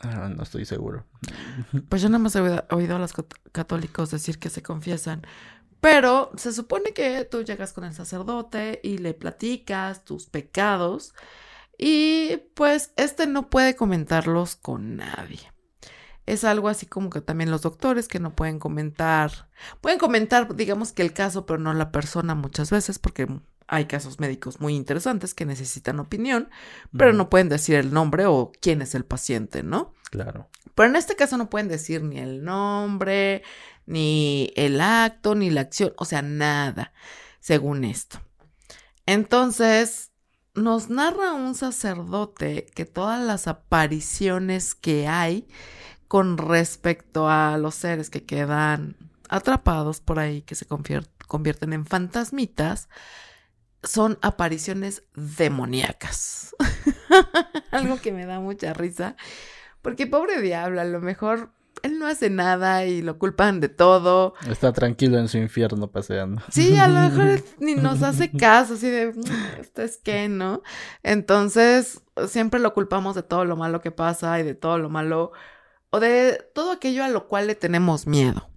Ah, 0.00 0.28
no 0.28 0.42
estoy 0.42 0.64
seguro. 0.64 1.06
Pues 1.88 2.02
yo 2.02 2.08
nada 2.08 2.18
más 2.18 2.34
he 2.34 2.40
oído 2.40 2.96
a 2.96 2.98
los 2.98 3.12
católicos 3.52 4.10
decir 4.10 4.40
que 4.40 4.50
se 4.50 4.60
confiesan. 4.60 5.24
Pero 5.80 6.32
se 6.36 6.52
supone 6.52 6.92
que 6.94 7.24
tú 7.30 7.44
llegas 7.44 7.72
con 7.72 7.84
el 7.84 7.94
sacerdote 7.94 8.80
y 8.82 8.98
le 8.98 9.14
platicas 9.14 10.04
tus 10.04 10.26
pecados. 10.26 11.14
Y 11.82 12.36
pues 12.52 12.92
este 12.96 13.26
no 13.26 13.48
puede 13.48 13.74
comentarlos 13.74 14.54
con 14.54 14.96
nadie. 14.96 15.40
Es 16.26 16.44
algo 16.44 16.68
así 16.68 16.84
como 16.84 17.08
que 17.08 17.22
también 17.22 17.50
los 17.50 17.62
doctores 17.62 18.06
que 18.06 18.20
no 18.20 18.36
pueden 18.36 18.58
comentar, 18.58 19.48
pueden 19.80 19.98
comentar 19.98 20.54
digamos 20.54 20.92
que 20.92 21.00
el 21.00 21.14
caso, 21.14 21.46
pero 21.46 21.58
no 21.58 21.72
la 21.72 21.90
persona 21.90 22.34
muchas 22.34 22.70
veces 22.70 22.98
porque 22.98 23.26
hay 23.66 23.86
casos 23.86 24.20
médicos 24.20 24.60
muy 24.60 24.76
interesantes 24.76 25.32
que 25.32 25.46
necesitan 25.46 26.00
opinión, 26.00 26.50
pero 26.94 27.14
no 27.14 27.30
pueden 27.30 27.48
decir 27.48 27.76
el 27.76 27.94
nombre 27.94 28.26
o 28.26 28.52
quién 28.60 28.82
es 28.82 28.94
el 28.94 29.06
paciente, 29.06 29.62
¿no? 29.62 29.94
Claro. 30.10 30.50
Pero 30.74 30.90
en 30.90 30.96
este 30.96 31.16
caso 31.16 31.38
no 31.38 31.48
pueden 31.48 31.68
decir 31.68 32.02
ni 32.02 32.18
el 32.18 32.44
nombre, 32.44 33.42
ni 33.86 34.52
el 34.54 34.82
acto, 34.82 35.34
ni 35.34 35.48
la 35.48 35.62
acción, 35.62 35.94
o 35.96 36.04
sea, 36.04 36.20
nada, 36.20 36.92
según 37.40 37.84
esto. 37.84 38.20
Entonces, 39.06 40.09
nos 40.62 40.90
narra 40.90 41.32
un 41.32 41.54
sacerdote 41.54 42.66
que 42.74 42.84
todas 42.84 43.24
las 43.24 43.48
apariciones 43.48 44.74
que 44.74 45.08
hay 45.08 45.48
con 46.08 46.38
respecto 46.38 47.28
a 47.28 47.56
los 47.58 47.74
seres 47.74 48.10
que 48.10 48.24
quedan 48.24 48.96
atrapados 49.28 50.00
por 50.00 50.18
ahí, 50.18 50.42
que 50.42 50.54
se 50.54 50.66
convierten 50.66 51.72
en 51.72 51.86
fantasmitas, 51.86 52.88
son 53.82 54.18
apariciones 54.20 55.04
demoníacas. 55.14 56.54
Algo 57.70 58.00
que 58.00 58.12
me 58.12 58.26
da 58.26 58.40
mucha 58.40 58.72
risa, 58.72 59.16
porque 59.82 60.06
pobre 60.06 60.40
diablo, 60.40 60.80
a 60.80 60.84
lo 60.84 61.00
mejor 61.00 61.52
él 61.82 61.98
no 61.98 62.06
hace 62.06 62.30
nada 62.30 62.84
y 62.84 63.02
lo 63.02 63.18
culpan 63.18 63.60
de 63.60 63.68
todo. 63.68 64.34
Está 64.48 64.72
tranquilo 64.72 65.18
en 65.18 65.28
su 65.28 65.38
infierno 65.38 65.90
paseando. 65.90 66.42
Sí, 66.50 66.76
a 66.76 66.88
lo 66.88 67.00
mejor 67.00 67.42
ni 67.58 67.74
nos 67.74 68.02
hace 68.02 68.30
caso, 68.30 68.74
así 68.74 68.88
de, 68.88 69.12
mm, 69.12 69.60
esto 69.60 69.82
es 69.82 69.98
que, 69.98 70.28
¿no? 70.28 70.62
Entonces, 71.02 72.02
siempre 72.28 72.60
lo 72.60 72.74
culpamos 72.74 73.14
de 73.14 73.22
todo 73.22 73.44
lo 73.44 73.56
malo 73.56 73.80
que 73.80 73.90
pasa 73.90 74.38
y 74.40 74.42
de 74.42 74.54
todo 74.54 74.78
lo 74.78 74.90
malo, 74.90 75.32
o 75.90 76.00
de 76.00 76.44
todo 76.54 76.72
aquello 76.72 77.04
a 77.04 77.08
lo 77.08 77.28
cual 77.28 77.46
le 77.46 77.54
tenemos 77.54 78.06
miedo. 78.06 78.48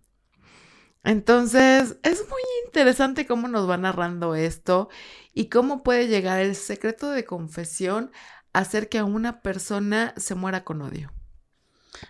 Entonces, 1.03 1.97
es 2.03 2.21
muy 2.29 2.41
interesante 2.65 3.27
cómo 3.27 3.47
nos 3.47 3.69
va 3.69 3.77
narrando 3.77 4.35
esto 4.35 4.89
y 5.33 5.49
cómo 5.49 5.83
puede 5.83 6.07
llegar 6.07 6.39
el 6.39 6.55
secreto 6.55 7.09
de 7.09 7.25
confesión 7.25 8.11
a 8.53 8.59
hacer 8.59 8.87
que 8.87 8.99
a 8.99 9.05
una 9.05 9.41
persona 9.41 10.13
se 10.15 10.35
muera 10.35 10.63
con 10.63 10.81
odio. 10.81 11.11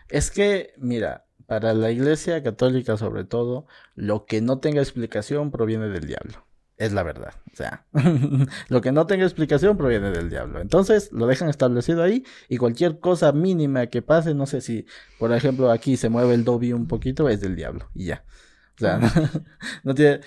Es 0.09 0.31
que, 0.31 0.73
mira, 0.77 1.25
para 1.45 1.73
la 1.73 1.91
Iglesia 1.91 2.41
Católica 2.43 2.97
sobre 2.97 3.25
todo, 3.25 3.67
lo 3.95 4.25
que 4.25 4.41
no 4.41 4.59
tenga 4.59 4.81
explicación 4.81 5.51
proviene 5.51 5.89
del 5.89 6.07
diablo. 6.07 6.45
Es 6.77 6.91
la 6.91 7.03
verdad. 7.03 7.33
O 7.51 7.55
sea, 7.55 7.85
lo 8.69 8.81
que 8.81 8.91
no 8.91 9.05
tenga 9.05 9.23
explicación 9.25 9.77
proviene 9.77 10.09
del 10.11 10.29
diablo. 10.29 10.59
Entonces 10.59 11.11
lo 11.11 11.27
dejan 11.27 11.49
establecido 11.49 12.01
ahí 12.01 12.25
y 12.49 12.57
cualquier 12.57 12.99
cosa 12.99 13.31
mínima 13.31 13.87
que 13.87 14.01
pase, 14.01 14.33
no 14.33 14.45
sé 14.47 14.61
si, 14.61 14.85
por 15.19 15.31
ejemplo, 15.33 15.71
aquí 15.71 15.97
se 15.97 16.09
mueve 16.09 16.33
el 16.33 16.43
dobi 16.43 16.73
un 16.73 16.87
poquito, 16.87 17.29
es 17.29 17.41
del 17.41 17.55
diablo 17.55 17.89
y 17.93 18.05
ya. 18.05 18.25
O 18.75 18.79
sea, 18.79 18.99
no, 19.83 19.93
tiene, 19.93 20.21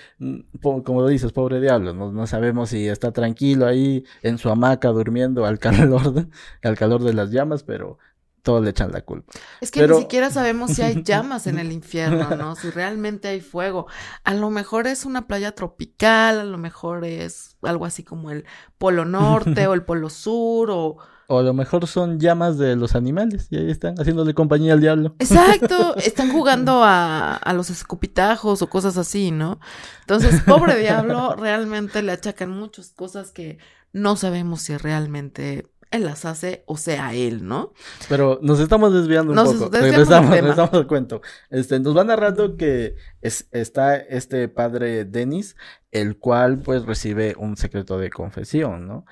como 0.61 1.05
dices, 1.07 1.33
pobre 1.33 1.59
diablo, 1.59 1.93
no, 1.93 2.27
sabemos 2.27 2.69
si 2.69 2.87
está 2.87 3.11
tranquilo 3.11 3.65
ahí 3.65 4.05
en 4.21 4.37
su 4.37 4.49
hamaca 4.49 4.87
durmiendo 4.89 5.45
al 5.45 5.59
calor, 5.59 6.27
al 6.63 6.77
calor 6.77 7.03
de 7.03 7.13
las 7.13 7.31
llamas, 7.31 7.63
pero 7.63 7.97
todos 8.47 8.63
le 8.63 8.69
echan 8.69 8.93
la 8.93 9.01
culpa. 9.01 9.33
Es 9.59 9.71
que 9.71 9.85
ni 9.85 9.93
siquiera 9.97 10.31
sabemos 10.31 10.71
si 10.71 10.81
hay 10.81 11.01
llamas 11.03 11.47
en 11.47 11.59
el 11.59 11.73
infierno, 11.73 12.33
¿no? 12.37 12.55
Si 12.55 12.69
realmente 12.69 13.27
hay 13.27 13.41
fuego. 13.41 13.87
A 14.23 14.33
lo 14.33 14.49
mejor 14.49 14.87
es 14.87 15.03
una 15.03 15.27
playa 15.27 15.51
tropical, 15.51 16.39
a 16.39 16.45
lo 16.45 16.57
mejor 16.57 17.03
es 17.03 17.57
algo 17.61 17.83
así 17.83 18.05
como 18.05 18.31
el 18.31 18.45
Polo 18.77 19.03
Norte 19.03 19.67
o 19.67 19.73
el 19.73 19.81
Polo 19.85 20.09
Sur 20.09 20.71
o... 20.71 20.95
O 21.27 21.39
a 21.39 21.43
lo 21.43 21.53
mejor 21.53 21.87
son 21.87 22.21
llamas 22.21 22.57
de 22.57 22.77
los 22.77 22.95
animales 22.95 23.47
y 23.49 23.57
ahí 23.57 23.69
están 23.69 23.95
haciéndole 23.99 24.33
compañía 24.33 24.71
al 24.71 24.79
diablo. 24.79 25.13
Exacto, 25.19 25.93
están 25.97 26.31
jugando 26.31 26.85
a, 26.85 27.35
a 27.35 27.51
los 27.51 27.69
escupitajos 27.69 28.61
o 28.61 28.69
cosas 28.69 28.95
así, 28.95 29.31
¿no? 29.31 29.59
Entonces, 29.99 30.41
pobre 30.43 30.79
diablo, 30.79 31.35
realmente 31.35 32.01
le 32.01 32.13
achacan 32.13 32.51
muchas 32.51 32.91
cosas 32.91 33.31
que 33.33 33.57
no 33.91 34.15
sabemos 34.15 34.61
si 34.61 34.77
realmente 34.77 35.67
él 35.91 36.03
las 36.03 36.25
hace, 36.25 36.63
o 36.65 36.77
sea, 36.77 37.13
él, 37.13 37.45
¿no? 37.45 37.73
Pero 38.09 38.39
nos 38.41 38.59
estamos 38.59 38.93
desviando 38.93 39.33
un 39.33 39.59
poco. 39.59 39.69
Regresamos, 39.71 40.31
regresamos 40.31 40.73
al 40.73 40.87
cuento. 40.87 41.21
Este, 41.49 41.79
nos 41.79 41.95
va 41.95 42.03
narrando 42.03 42.57
que 42.57 42.95
es, 43.21 43.47
está 43.51 43.95
este 43.95 44.49
padre 44.49 45.05
Denis, 45.05 45.55
el 45.91 46.17
cual 46.17 46.59
pues 46.59 46.85
recibe 46.85 47.35
un 47.37 47.57
secreto 47.57 47.97
de 47.97 48.09
confesión, 48.09 48.87
¿no? 48.87 49.05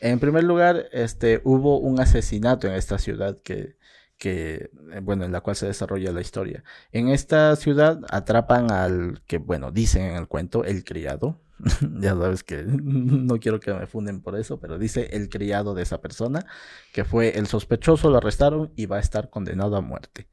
En 0.00 0.18
primer 0.18 0.44
lugar, 0.44 0.86
este, 0.92 1.40
hubo 1.44 1.78
un 1.78 2.00
asesinato 2.00 2.66
en 2.66 2.74
esta 2.74 2.98
ciudad 2.98 3.38
que, 3.42 3.76
que, 4.16 4.70
eh, 4.92 5.00
bueno, 5.02 5.24
en 5.24 5.32
la 5.32 5.40
cual 5.40 5.56
se 5.56 5.66
desarrolla 5.66 6.12
la 6.12 6.20
historia. 6.22 6.64
En 6.92 7.08
esta 7.08 7.54
ciudad 7.56 8.00
atrapan 8.08 8.70
al 8.70 9.22
que, 9.26 9.38
bueno, 9.38 9.72
dicen 9.72 10.02
en 10.02 10.16
el 10.16 10.26
cuento, 10.26 10.64
el 10.64 10.84
criado, 10.84 11.40
ya 12.00 12.10
sabes 12.10 12.44
que 12.44 12.62
no 12.66 13.38
quiero 13.38 13.60
que 13.60 13.72
me 13.72 13.86
funden 13.86 14.20
por 14.20 14.36
eso, 14.36 14.60
pero 14.60 14.78
dice 14.78 15.08
el 15.12 15.28
criado 15.28 15.74
de 15.74 15.82
esa 15.82 16.00
persona, 16.00 16.46
que 16.92 17.04
fue 17.04 17.38
el 17.38 17.46
sospechoso, 17.46 18.10
lo 18.10 18.18
arrestaron 18.18 18.72
y 18.76 18.86
va 18.86 18.96
a 18.96 19.00
estar 19.00 19.30
condenado 19.30 19.76
a 19.76 19.80
muerte. 19.80 20.28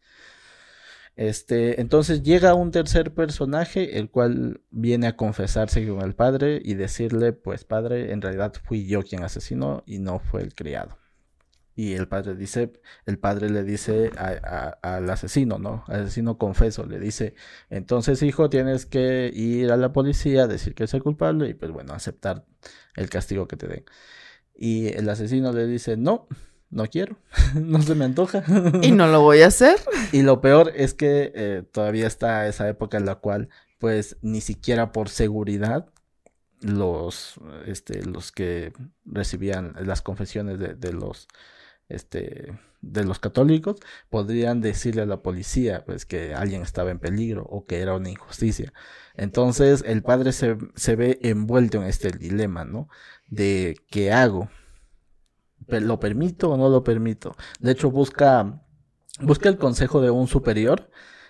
Este, 1.15 1.81
entonces 1.81 2.21
llega 2.21 2.53
un 2.53 2.71
tercer 2.71 3.13
personaje, 3.13 3.97
el 3.97 4.11
cual 4.11 4.61
viene 4.69 5.07
a 5.07 5.15
confesarse 5.15 5.87
con 5.87 6.01
el 6.01 6.13
padre 6.13 6.61
y 6.63 6.75
decirle, 6.75 7.33
pues 7.33 7.63
padre, 7.65 8.11
en 8.11 8.21
realidad 8.21 8.53
fui 8.63 8.85
yo 8.87 9.01
quien 9.01 9.23
asesinó 9.23 9.83
y 9.87 9.97
no 9.97 10.19
fue 10.19 10.43
el 10.43 10.53
criado. 10.53 10.97
Y 11.77 11.93
el 11.93 12.07
padre 12.07 12.33
dice, 12.35 12.73
el 13.05 13.19
padre 13.19 13.51
le 13.51 13.63
dice 13.63 14.09
al 14.81 15.07
asesino, 15.11 15.59
¿no? 15.59 15.83
Asesino 15.85 16.39
confeso, 16.39 16.87
le 16.87 16.99
dice, 16.99 17.35
entonces 17.69 18.23
hijo, 18.23 18.49
tienes 18.49 18.87
que 18.87 19.29
ir 19.31 19.71
a 19.71 19.77
la 19.77 19.93
policía, 19.93 20.47
decir 20.47 20.73
que 20.73 20.85
es 20.85 20.93
el 20.95 21.03
culpable 21.03 21.49
y 21.49 21.53
pues 21.53 21.71
bueno, 21.71 21.93
aceptar 21.93 22.45
el 22.95 23.11
castigo 23.11 23.47
que 23.47 23.57
te 23.57 23.67
den. 23.67 23.85
Y 24.55 24.87
el 24.87 25.07
asesino 25.07 25.53
le 25.53 25.67
dice, 25.67 25.97
no, 25.97 26.27
no 26.71 26.87
quiero, 26.87 27.19
no 27.53 27.79
se 27.83 27.93
me 27.93 28.05
antoja. 28.05 28.43
y 28.81 28.91
no 28.91 29.05
lo 29.05 29.21
voy 29.21 29.43
a 29.43 29.47
hacer. 29.47 29.77
Y 30.11 30.23
lo 30.23 30.41
peor 30.41 30.71
es 30.75 30.95
que 30.95 31.31
eh, 31.35 31.63
todavía 31.71 32.07
está 32.07 32.47
esa 32.47 32.67
época 32.67 32.97
en 32.97 33.05
la 33.05 33.17
cual 33.17 33.49
pues 33.77 34.17
ni 34.23 34.41
siquiera 34.41 34.91
por 34.91 35.09
seguridad 35.09 35.91
los, 36.59 37.35
este, 37.67 38.03
los 38.03 38.31
que 38.31 38.73
recibían 39.05 39.75
las 39.79 40.01
confesiones 40.01 40.57
de, 40.57 40.73
de 40.73 40.91
los 40.91 41.27
este, 41.89 42.57
de 42.81 43.03
los 43.03 43.19
católicos 43.19 43.77
podrían 44.09 44.61
decirle 44.61 45.01
a 45.01 45.05
la 45.05 45.21
policía 45.21 45.83
pues 45.85 46.05
que 46.05 46.33
alguien 46.33 46.61
estaba 46.61 46.91
en 46.91 46.99
peligro 46.99 47.43
o 47.43 47.65
que 47.65 47.79
era 47.79 47.95
una 47.95 48.09
injusticia. 48.09 48.73
Entonces 49.15 49.83
el 49.85 50.03
padre 50.03 50.31
se, 50.31 50.57
se 50.75 50.95
ve 50.95 51.19
envuelto 51.23 51.77
en 51.77 51.85
este 51.85 52.11
dilema, 52.11 52.65
¿no? 52.65 52.87
De 53.27 53.75
qué 53.89 54.11
hago. 54.11 54.49
¿Lo 55.67 55.99
permito 55.99 56.51
o 56.51 56.57
no 56.57 56.69
lo 56.69 56.83
permito? 56.83 57.35
De 57.59 57.71
hecho 57.71 57.91
busca, 57.91 58.61
busca 59.19 59.49
el 59.49 59.57
consejo 59.57 60.01
de 60.01 60.11
un 60.11 60.27
superior 60.27 60.89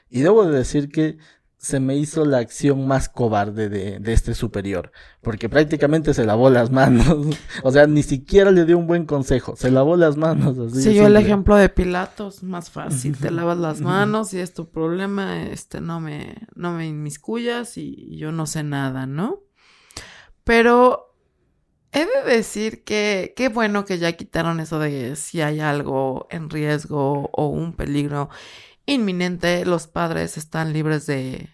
y 0.10 0.22
debo 0.22 0.46
de 0.46 0.58
decir 0.58 0.90
que 0.90 1.18
se 1.68 1.82
me 1.82 1.98
hizo 1.98 2.24
la 2.24 2.38
acción 2.38 2.88
más 2.88 3.10
cobarde 3.10 3.68
de, 3.68 4.00
de, 4.00 4.14
este 4.14 4.34
superior, 4.34 4.94
porque 5.22 5.50
prácticamente 5.50 6.14
se 6.14 6.24
lavó 6.24 6.50
las 6.50 6.72
manos, 6.72 7.28
o 7.64 7.72
sea, 7.72 7.88
ni 7.88 8.04
siquiera 8.04 8.52
le 8.52 8.64
dio 8.64 8.78
un 8.78 8.88
buen 8.88 9.06
consejo, 9.06 9.58
se 9.58 9.70
lavó 9.70 9.98
las 9.98 10.16
manos. 10.16 10.58
Así 10.58 10.82
Siguió 10.82 11.08
el 11.08 11.18
ejemplo 11.18 11.58
de 11.58 11.68
Pilatos, 11.68 12.42
más 12.42 12.70
fácil, 12.70 13.18
te 13.18 13.32
lavas 13.32 13.58
las 13.58 13.82
manos 13.82 14.34
y 14.34 14.40
es 14.40 14.54
tu 14.54 14.70
problema, 14.70 15.44
este, 15.44 15.82
no 15.82 16.00
me, 16.00 16.36
no 16.56 16.72
me 16.72 16.88
inmiscuyas 16.88 17.78
y 17.78 18.16
yo 18.16 18.32
no 18.32 18.46
sé 18.46 18.64
nada, 18.64 19.06
¿no? 19.06 19.42
Pero 20.46 21.14
he 21.92 22.06
de 22.06 22.34
decir 22.34 22.86
que 22.86 23.34
qué 23.36 23.50
bueno 23.50 23.84
que 23.84 23.98
ya 23.98 24.14
quitaron 24.14 24.62
eso 24.62 24.80
de 24.80 25.18
si 25.18 25.42
hay 25.42 25.60
algo 25.60 26.28
en 26.30 26.50
riesgo 26.50 27.30
o 27.34 27.48
un 27.48 27.74
peligro 27.74 28.30
inminente, 28.86 29.66
los 29.66 29.88
padres 29.88 30.38
están 30.38 30.72
libres 30.72 31.06
de, 31.08 31.50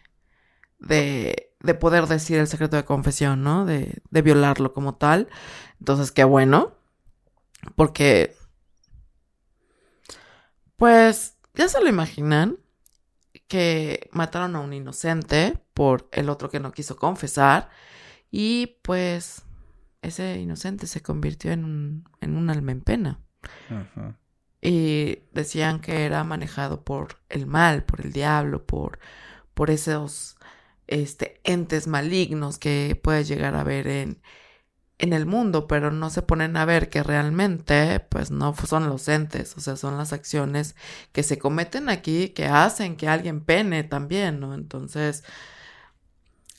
de, 0.84 1.54
de 1.60 1.74
poder 1.74 2.08
decir 2.08 2.38
el 2.38 2.48
secreto 2.48 2.76
de 2.76 2.86
confesión, 2.86 3.44
¿no? 3.44 3.66
De, 3.66 4.02
de 4.10 4.22
violarlo 4.22 4.74
como 4.74 4.96
tal. 4.96 5.30
Entonces, 5.80 6.12
qué 6.12 6.24
bueno. 6.24 6.74
Porque, 7.76 8.36
pues, 10.78 11.38
ya 11.54 11.68
se 11.68 11.82
lo 11.82 11.90
imaginan 11.90 12.58
que 13.48 14.10
mataron 14.12 14.56
a 14.56 14.60
un 14.60 14.74
inocente 14.74 15.60
por 15.74 16.10
el 16.12 16.30
otro 16.30 16.50
que 16.50 16.60
no 16.60 16.72
quiso 16.72 16.98
confesar. 16.98 17.70
Y 18.32 18.78
pues, 18.84 19.44
ese 20.02 20.40
inocente 20.40 20.88
se 20.88 21.02
convirtió 21.02 21.52
en 21.52 21.64
un, 21.64 22.10
en 22.22 22.36
un 22.36 22.50
alma 22.50 22.72
en 22.72 22.82
pena. 22.82 23.20
Ajá 23.70 24.18
y 24.64 25.20
decían 25.34 25.82
que 25.82 26.06
era 26.06 26.24
manejado 26.24 26.84
por 26.86 27.18
el 27.28 27.46
mal, 27.46 27.84
por 27.84 28.00
el 28.00 28.14
diablo, 28.14 28.66
por, 28.66 28.98
por 29.54 29.70
esos 29.70 30.38
este, 30.94 31.42
entes 31.44 31.88
malignos 31.88 32.60
que 32.60 33.00
puede 33.02 33.24
llegar 33.24 33.56
a 33.56 33.64
ver 33.64 33.88
en, 33.88 34.22
en 35.00 35.14
el 35.14 35.26
mundo, 35.26 35.68
pero 35.68 35.90
no 35.90 36.12
se 36.12 36.22
ponen 36.22 36.56
a 36.56 36.66
ver 36.66 36.90
que 36.90 37.02
realmente 37.02 38.00
pues 38.00 38.30
no 38.30 38.56
son 38.56 38.88
los 38.90 39.08
entes, 39.08 39.58
o 39.58 39.60
sea, 39.60 39.76
son 39.76 39.98
las 39.98 40.14
acciones 40.14 40.76
que 41.12 41.24
se 41.24 41.40
cometen 41.40 41.90
aquí 41.90 42.30
que 42.30 42.46
hacen 42.46 42.96
que 42.96 43.08
alguien 43.08 43.42
pene 43.42 43.84
también, 43.84 44.40
¿no? 44.40 44.54
Entonces, 44.54 45.24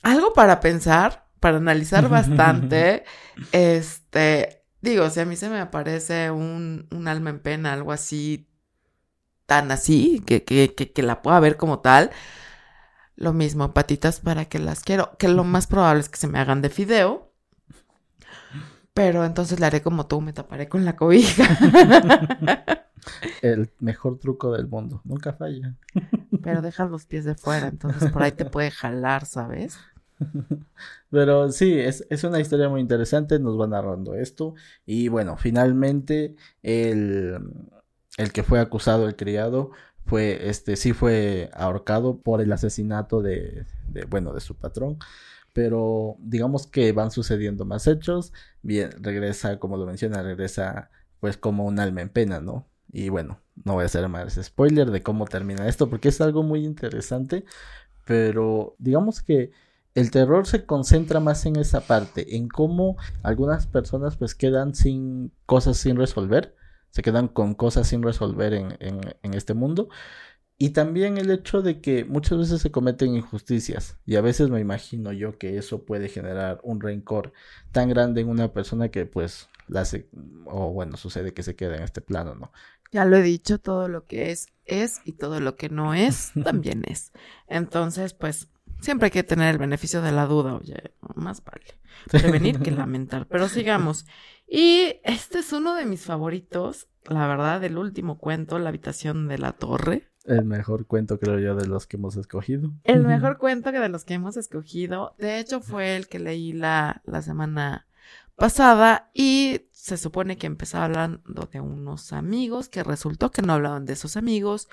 algo 0.02 0.32
para 0.32 0.58
pensar, 0.58 1.28
para 1.38 1.58
analizar 1.58 2.08
bastante. 2.08 3.04
este, 3.52 4.64
digo, 4.80 5.10
si 5.10 5.20
a 5.20 5.26
mí 5.26 5.36
se 5.36 5.48
me 5.48 5.60
aparece 5.60 6.32
un, 6.32 6.88
un 6.90 7.06
alma 7.06 7.30
en 7.30 7.38
pena, 7.38 7.72
algo 7.72 7.92
así, 7.92 8.48
tan 9.46 9.70
así, 9.70 10.22
que, 10.26 10.42
que, 10.42 10.74
que, 10.74 10.92
que 10.92 11.02
la 11.04 11.22
pueda 11.22 11.38
ver 11.38 11.56
como 11.56 11.78
tal, 11.78 12.10
lo 13.16 13.32
mismo, 13.32 13.72
patitas 13.72 14.20
para 14.20 14.46
que 14.46 14.58
las 14.58 14.80
quiero, 14.80 15.16
que 15.18 15.28
lo 15.28 15.44
más 15.44 15.66
probable 15.66 16.00
es 16.00 16.08
que 16.08 16.18
se 16.18 16.28
me 16.28 16.38
hagan 16.38 16.62
de 16.62 16.70
fideo. 16.70 17.30
Pero 18.92 19.24
entonces 19.24 19.58
le 19.58 19.66
haré 19.66 19.82
como 19.82 20.06
tú, 20.06 20.20
me 20.20 20.32
taparé 20.32 20.68
con 20.68 20.84
la 20.84 20.94
cobija. 20.96 21.44
El 23.42 23.70
mejor 23.80 24.18
truco 24.18 24.52
del 24.52 24.68
mundo, 24.68 25.00
nunca 25.04 25.32
falla. 25.32 25.74
Pero 26.42 26.62
deja 26.62 26.86
los 26.86 27.04
pies 27.04 27.24
de 27.24 27.34
fuera, 27.34 27.68
entonces 27.68 28.10
por 28.10 28.22
ahí 28.22 28.32
te 28.32 28.44
puede 28.46 28.70
jalar, 28.70 29.26
¿sabes? 29.26 29.78
Pero 31.10 31.50
sí, 31.50 31.78
es, 31.78 32.06
es, 32.08 32.24
una 32.24 32.40
historia 32.40 32.68
muy 32.68 32.80
interesante, 32.80 33.38
nos 33.38 33.60
va 33.60 33.66
narrando 33.66 34.14
esto. 34.14 34.54
Y 34.86 35.08
bueno, 35.08 35.36
finalmente 35.36 36.34
el, 36.62 37.38
el 38.16 38.32
que 38.32 38.42
fue 38.42 38.60
acusado, 38.60 39.06
el 39.06 39.16
criado, 39.16 39.72
fue, 40.06 40.48
este, 40.48 40.76
sí 40.76 40.92
fue 40.92 41.50
ahorcado 41.54 42.18
por 42.18 42.40
el 42.40 42.52
asesinato 42.52 43.22
de, 43.22 43.66
bueno, 44.08 44.32
de 44.32 44.40
su 44.40 44.54
patrón. 44.56 44.98
Pero 45.52 46.16
digamos 46.18 46.66
que 46.66 46.92
van 46.92 47.10
sucediendo 47.10 47.64
más 47.64 47.86
hechos. 47.86 48.32
Bien, 48.62 48.90
regresa, 49.00 49.58
como 49.58 49.76
lo 49.76 49.86
menciona, 49.86 50.22
regresa 50.22 50.90
pues 51.20 51.36
como 51.36 51.64
un 51.64 51.78
alma 51.78 52.02
en 52.02 52.08
pena, 52.10 52.40
¿no? 52.40 52.66
Y 52.92 53.08
bueno, 53.08 53.40
no 53.64 53.74
voy 53.74 53.84
a 53.84 53.86
hacer 53.86 54.08
más 54.08 54.34
spoiler 54.42 54.90
de 54.90 55.02
cómo 55.02 55.26
termina 55.26 55.68
esto 55.68 55.88
porque 55.88 56.08
es 56.08 56.20
algo 56.20 56.42
muy 56.42 56.64
interesante. 56.64 57.44
Pero 58.04 58.74
digamos 58.78 59.22
que 59.22 59.52
el 59.94 60.10
terror 60.10 60.46
se 60.46 60.66
concentra 60.66 61.20
más 61.20 61.46
en 61.46 61.56
esa 61.56 61.80
parte, 61.80 62.36
en 62.36 62.48
cómo 62.48 62.96
algunas 63.22 63.66
personas 63.66 64.16
pues 64.16 64.34
quedan 64.34 64.74
sin 64.74 65.32
cosas 65.46 65.76
sin 65.78 65.96
resolver 65.96 66.54
se 66.94 67.02
quedan 67.02 67.26
con 67.26 67.54
cosas 67.54 67.88
sin 67.88 68.04
resolver 68.04 68.54
en, 68.54 68.76
en, 68.78 69.34
este 69.34 69.52
mundo. 69.52 69.88
Y 70.58 70.70
también 70.70 71.18
el 71.18 71.28
hecho 71.32 71.60
de 71.60 71.80
que 71.80 72.04
muchas 72.04 72.38
veces 72.38 72.62
se 72.62 72.70
cometen 72.70 73.16
injusticias 73.16 73.98
y 74.06 74.14
a 74.14 74.20
veces 74.20 74.48
me 74.48 74.60
imagino 74.60 75.12
yo 75.12 75.36
que 75.36 75.58
eso 75.58 75.84
puede 75.84 76.08
generar 76.08 76.60
un 76.62 76.80
rencor 76.80 77.32
tan 77.72 77.88
grande 77.88 78.20
en 78.20 78.28
una 78.28 78.52
persona 78.52 78.90
que 78.90 79.06
pues 79.06 79.48
la 79.66 79.80
hace, 79.80 80.08
o 80.44 80.70
bueno, 80.70 80.96
sucede 80.96 81.34
que 81.34 81.42
se 81.42 81.56
queda 81.56 81.74
en 81.74 81.82
este 81.82 82.00
plano, 82.00 82.36
¿no? 82.36 82.52
Ya 82.92 83.04
lo 83.04 83.16
he 83.16 83.22
dicho, 83.22 83.58
todo 83.58 83.88
lo 83.88 84.06
que 84.06 84.30
es 84.30 84.46
es 84.64 85.00
y 85.04 85.14
todo 85.14 85.40
lo 85.40 85.56
que 85.56 85.70
no 85.70 85.94
es 85.94 86.30
también 86.44 86.84
es. 86.86 87.10
Entonces, 87.48 88.14
pues 88.14 88.46
siempre 88.84 89.06
hay 89.06 89.10
que 89.10 89.22
tener 89.22 89.50
el 89.50 89.58
beneficio 89.58 90.02
de 90.02 90.12
la 90.12 90.26
duda, 90.26 90.54
oye, 90.54 90.94
más 91.14 91.42
vale 91.42 91.64
prevenir 92.10 92.60
que 92.60 92.70
lamentar. 92.70 93.26
Pero 93.26 93.48
sigamos. 93.48 94.06
Y 94.46 94.96
este 95.04 95.40
es 95.40 95.52
uno 95.52 95.74
de 95.74 95.86
mis 95.86 96.02
favoritos, 96.02 96.88
la 97.08 97.26
verdad, 97.26 97.62
el 97.64 97.78
último 97.78 98.18
cuento, 98.18 98.58
La 98.58 98.68
habitación 98.68 99.26
de 99.28 99.38
la 99.38 99.52
torre. 99.52 100.10
El 100.24 100.44
mejor 100.44 100.86
cuento, 100.86 101.18
creo 101.18 101.38
yo, 101.38 101.54
de 101.54 101.66
los 101.66 101.86
que 101.86 101.96
hemos 101.96 102.16
escogido. 102.16 102.72
El 102.84 103.04
mejor 103.04 103.38
cuento 103.38 103.72
que 103.72 103.78
de 103.78 103.88
los 103.90 104.04
que 104.04 104.14
hemos 104.14 104.36
escogido. 104.36 105.14
De 105.18 105.38
hecho, 105.38 105.60
fue 105.60 105.96
el 105.96 106.08
que 106.08 106.18
leí 106.18 106.52
la, 106.52 107.02
la 107.04 107.20
semana 107.20 107.86
pasada 108.36 109.10
y 109.12 109.68
se 109.70 109.96
supone 109.98 110.38
que 110.38 110.46
empezaba 110.46 110.86
hablando 110.86 111.48
de 111.52 111.60
unos 111.60 112.12
amigos 112.12 112.68
que 112.68 112.82
resultó 112.82 113.30
que 113.30 113.42
no 113.42 113.52
hablaban 113.52 113.84
de 113.84 113.92
esos 113.92 114.16
amigos, 114.16 114.68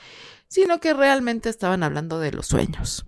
sino 0.47 0.79
que 0.79 0.93
realmente 0.93 1.49
estaban 1.49 1.83
hablando 1.83 2.19
de 2.19 2.31
los 2.31 2.47
sueños. 2.47 3.05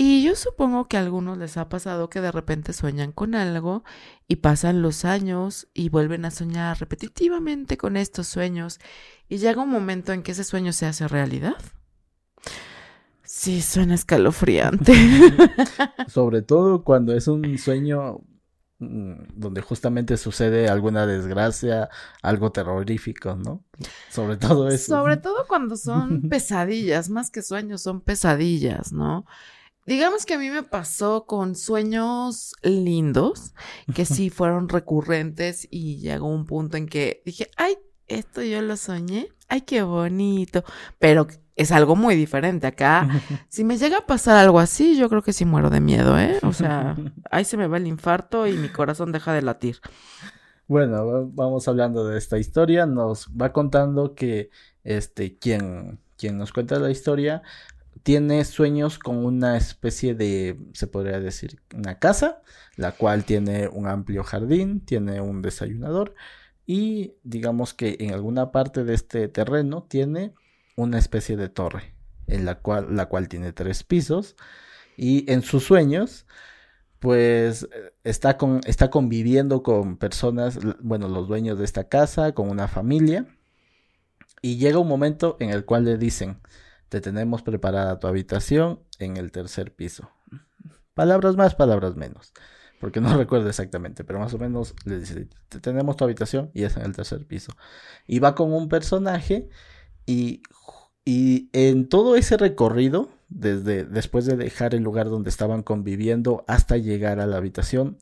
Y 0.00 0.22
yo 0.22 0.36
supongo 0.36 0.86
que 0.86 0.96
a 0.96 1.00
algunos 1.00 1.38
les 1.38 1.56
ha 1.56 1.68
pasado 1.68 2.08
que 2.08 2.20
de 2.20 2.30
repente 2.30 2.72
sueñan 2.72 3.10
con 3.10 3.34
algo 3.34 3.82
y 4.28 4.36
pasan 4.36 4.80
los 4.80 5.04
años 5.04 5.66
y 5.74 5.88
vuelven 5.88 6.24
a 6.24 6.30
soñar 6.30 6.78
repetitivamente 6.78 7.76
con 7.76 7.96
estos 7.96 8.28
sueños 8.28 8.78
y 9.28 9.38
llega 9.38 9.62
un 9.62 9.70
momento 9.70 10.12
en 10.12 10.22
que 10.22 10.32
ese 10.32 10.44
sueño 10.44 10.72
se 10.72 10.86
hace 10.86 11.08
realidad. 11.08 11.56
Sí, 13.24 13.60
suena 13.60 13.94
escalofriante. 13.96 14.94
Sobre 16.06 16.42
todo 16.42 16.84
cuando 16.84 17.12
es 17.12 17.26
un 17.26 17.58
sueño 17.58 18.20
donde 18.80 19.60
justamente 19.60 20.16
sucede 20.16 20.68
alguna 20.68 21.06
desgracia, 21.06 21.88
algo 22.22 22.52
terrorífico, 22.52 23.34
¿no? 23.34 23.64
Sobre 24.08 24.36
todo 24.36 24.68
eso. 24.68 24.94
Sobre 24.94 25.16
todo 25.16 25.46
cuando 25.48 25.76
son 25.76 26.22
pesadillas, 26.28 27.10
más 27.10 27.30
que 27.30 27.42
sueños, 27.42 27.82
son 27.82 28.00
pesadillas, 28.00 28.92
¿no? 28.92 29.26
Digamos 29.84 30.26
que 30.26 30.34
a 30.34 30.38
mí 30.38 30.50
me 30.50 30.62
pasó 30.62 31.24
con 31.24 31.56
sueños 31.56 32.52
lindos, 32.62 33.54
que 33.94 34.04
sí 34.04 34.30
fueron 34.30 34.68
recurrentes 34.68 35.66
y 35.70 35.96
llegó 35.96 36.28
un 36.28 36.44
punto 36.44 36.76
en 36.76 36.86
que 36.86 37.22
dije, 37.24 37.50
ay, 37.56 37.78
esto 38.06 38.42
yo 38.42 38.62
lo 38.62 38.76
soñé, 38.76 39.28
ay, 39.48 39.62
qué 39.62 39.82
bonito, 39.82 40.64
pero 40.98 41.26
es 41.56 41.72
algo 41.72 41.96
muy 41.96 42.14
diferente 42.14 42.66
acá. 42.66 43.08
Si 43.48 43.64
me 43.64 43.78
llega 43.78 43.98
a 43.98 44.06
pasar 44.06 44.36
algo 44.36 44.60
así, 44.60 44.96
yo 44.96 45.08
creo 45.08 45.22
que 45.22 45.32
sí 45.32 45.44
muero 45.44 45.70
de 45.70 45.80
miedo, 45.80 46.18
¿eh? 46.18 46.38
O 46.42 46.52
sea, 46.52 46.96
ahí 47.30 47.44
se 47.44 47.56
me 47.56 47.66
va 47.66 47.78
el 47.78 47.86
infarto 47.86 48.46
y 48.46 48.52
mi 48.52 48.68
corazón 48.68 49.10
deja 49.12 49.32
de 49.32 49.42
latir. 49.42 49.80
Bueno, 50.66 51.30
vamos 51.32 51.66
hablando 51.66 52.06
de 52.06 52.18
esta 52.18 52.38
historia, 52.38 52.84
nos 52.84 53.28
va 53.30 53.52
contando 53.52 54.14
que 54.14 54.50
este 54.84 55.38
quien 55.38 55.98
quien 56.18 56.36
nos 56.36 56.52
cuenta 56.52 56.78
la 56.78 56.90
historia 56.90 57.42
tiene 58.02 58.44
sueños 58.44 58.98
con 58.98 59.24
una 59.24 59.56
especie 59.56 60.14
de, 60.14 60.58
se 60.72 60.86
podría 60.86 61.20
decir, 61.20 61.60
una 61.74 61.98
casa, 61.98 62.42
la 62.76 62.92
cual 62.92 63.24
tiene 63.24 63.68
un 63.68 63.86
amplio 63.86 64.24
jardín, 64.24 64.80
tiene 64.80 65.20
un 65.20 65.42
desayunador 65.42 66.14
y 66.68 67.14
digamos 67.24 67.72
que 67.72 67.96
en 67.98 68.12
alguna 68.12 68.52
parte 68.52 68.84
de 68.84 68.92
este 68.92 69.26
terreno 69.26 69.86
tiene 69.88 70.34
una 70.76 70.98
especie 70.98 71.38
de 71.38 71.48
torre, 71.48 71.94
en 72.26 72.44
la 72.44 72.56
cual, 72.56 72.94
la 72.94 73.06
cual 73.06 73.26
tiene 73.26 73.54
tres 73.54 73.84
pisos 73.84 74.36
y 74.94 75.28
en 75.32 75.40
sus 75.40 75.64
sueños 75.64 76.26
pues 76.98 77.66
está, 78.04 78.36
con, 78.36 78.60
está 78.66 78.90
conviviendo 78.90 79.62
con 79.62 79.96
personas, 79.96 80.58
bueno, 80.80 81.08
los 81.08 81.26
dueños 81.26 81.58
de 81.58 81.64
esta 81.64 81.88
casa, 81.88 82.34
con 82.34 82.50
una 82.50 82.68
familia 82.68 83.26
y 84.42 84.58
llega 84.58 84.78
un 84.78 84.88
momento 84.88 85.38
en 85.40 85.48
el 85.48 85.64
cual 85.64 85.86
le 85.86 85.96
dicen, 85.96 86.42
te 86.90 87.00
tenemos 87.00 87.40
preparada 87.40 87.98
tu 87.98 88.08
habitación 88.08 88.80
en 88.98 89.16
el 89.16 89.32
tercer 89.32 89.74
piso. 89.74 90.10
Palabras 90.92 91.34
más, 91.34 91.54
palabras 91.54 91.96
menos. 91.96 92.34
Porque 92.80 93.00
no 93.00 93.14
recuerdo 93.16 93.48
exactamente, 93.48 94.04
pero 94.04 94.18
más 94.18 94.34
o 94.34 94.38
menos 94.38 94.74
le 94.84 95.00
dice, 95.00 95.28
te 95.48 95.60
tenemos 95.60 95.96
tu 95.96 96.04
habitación 96.04 96.50
y 96.54 96.64
es 96.64 96.76
en 96.76 96.84
el 96.84 96.94
tercer 96.94 97.26
piso. 97.26 97.52
Y 98.06 98.18
va 98.18 98.34
con 98.34 98.52
un 98.52 98.68
personaje 98.68 99.48
y, 100.06 100.42
y 101.04 101.50
en 101.52 101.88
todo 101.88 102.16
ese 102.16 102.36
recorrido, 102.36 103.08
desde 103.28 103.84
después 103.84 104.26
de 104.26 104.36
dejar 104.36 104.74
el 104.74 104.82
lugar 104.82 105.08
donde 105.10 105.30
estaban 105.30 105.62
conviviendo 105.62 106.44
hasta 106.48 106.76
llegar 106.76 107.20
a 107.20 107.26
la 107.26 107.36
habitación, 107.36 107.98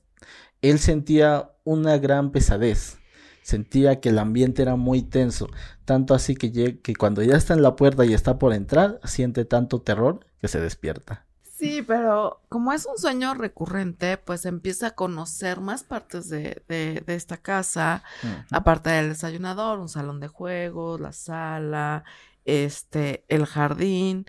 él 0.62 0.78
sentía 0.78 1.50
una 1.64 1.98
gran 1.98 2.32
pesadez 2.32 2.98
sentía 3.46 4.00
que 4.00 4.08
el 4.08 4.18
ambiente 4.18 4.62
era 4.62 4.74
muy 4.74 5.02
tenso, 5.02 5.46
tanto 5.84 6.14
así 6.14 6.34
que, 6.34 6.80
que 6.80 6.96
cuando 6.96 7.22
ya 7.22 7.36
está 7.36 7.54
en 7.54 7.62
la 7.62 7.76
puerta 7.76 8.04
y 8.04 8.12
está 8.12 8.40
por 8.40 8.52
entrar, 8.52 8.98
siente 9.04 9.44
tanto 9.44 9.80
terror 9.80 10.26
que 10.40 10.48
se 10.48 10.60
despierta. 10.60 11.25
Sí, 11.58 11.80
pero 11.80 12.42
como 12.50 12.72
es 12.72 12.84
un 12.84 12.98
sueño 12.98 13.32
recurrente, 13.32 14.18
pues 14.18 14.44
empieza 14.44 14.88
a 14.88 14.94
conocer 14.94 15.60
más 15.60 15.84
partes 15.84 16.28
de, 16.28 16.62
de, 16.68 17.02
esta 17.14 17.38
casa, 17.38 18.02
aparte 18.50 18.90
del 18.90 19.08
desayunador, 19.10 19.78
un 19.78 19.88
salón 19.88 20.20
de 20.20 20.28
juegos, 20.28 21.00
la 21.00 21.12
sala, 21.12 22.04
este, 22.44 23.24
el 23.28 23.46
jardín. 23.46 24.26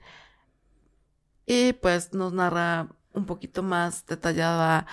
Y 1.46 1.74
pues 1.74 2.14
nos 2.14 2.32
narra 2.32 2.88
un 3.14 3.26
poquito 3.26 3.62
más 3.62 4.06
detallada 4.06 4.86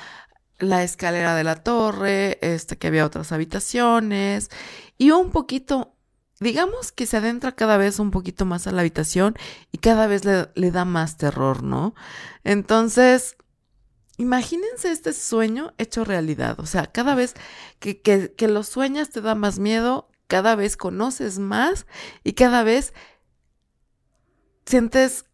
la 0.59 0.83
escalera 0.83 1.37
de 1.37 1.45
la 1.45 1.63
torre, 1.63 2.39
este, 2.43 2.77
que 2.79 2.89
había 2.89 3.07
otras 3.07 3.31
habitaciones 3.31 4.51
y 4.99 5.11
un 5.11 5.31
poquito, 5.31 5.94
digamos 6.41 6.93
que 6.93 7.07
se 7.07 7.17
adentra 7.17 7.53
cada 7.53 7.77
vez 7.77 7.99
un 7.99 8.11
poquito 8.11 8.45
más 8.45 8.67
a 8.67 8.73
la 8.73 8.81
habitación 8.81 9.37
y 9.73 9.79
cada 9.79 10.07
vez 10.07 10.25
le, 10.25 10.49
le 10.55 10.71
da 10.71 10.85
más 10.85 11.17
terror, 11.17 11.63
¿no? 11.63 11.95
Entonces, 12.43 13.37
imagínense 14.17 14.91
este 14.91 15.13
sueño 15.13 15.73
hecho 15.79 16.05
realidad, 16.05 16.59
o 16.61 16.67
sea, 16.67 16.87
cada 16.87 17.15
vez 17.15 17.35
que, 17.79 18.01
que, 18.01 18.33
que 18.35 18.49
lo 18.49 18.63
sueñas 18.63 19.11
te 19.11 19.21
da 19.21 19.35
más 19.35 19.59
miedo, 19.59 20.09
cada 20.27 20.57
vez 20.57 20.77
conoces 20.77 21.39
más 21.39 21.87
y 22.25 22.33
cada 22.33 22.63
vez 22.63 22.95
sientes 24.67 25.27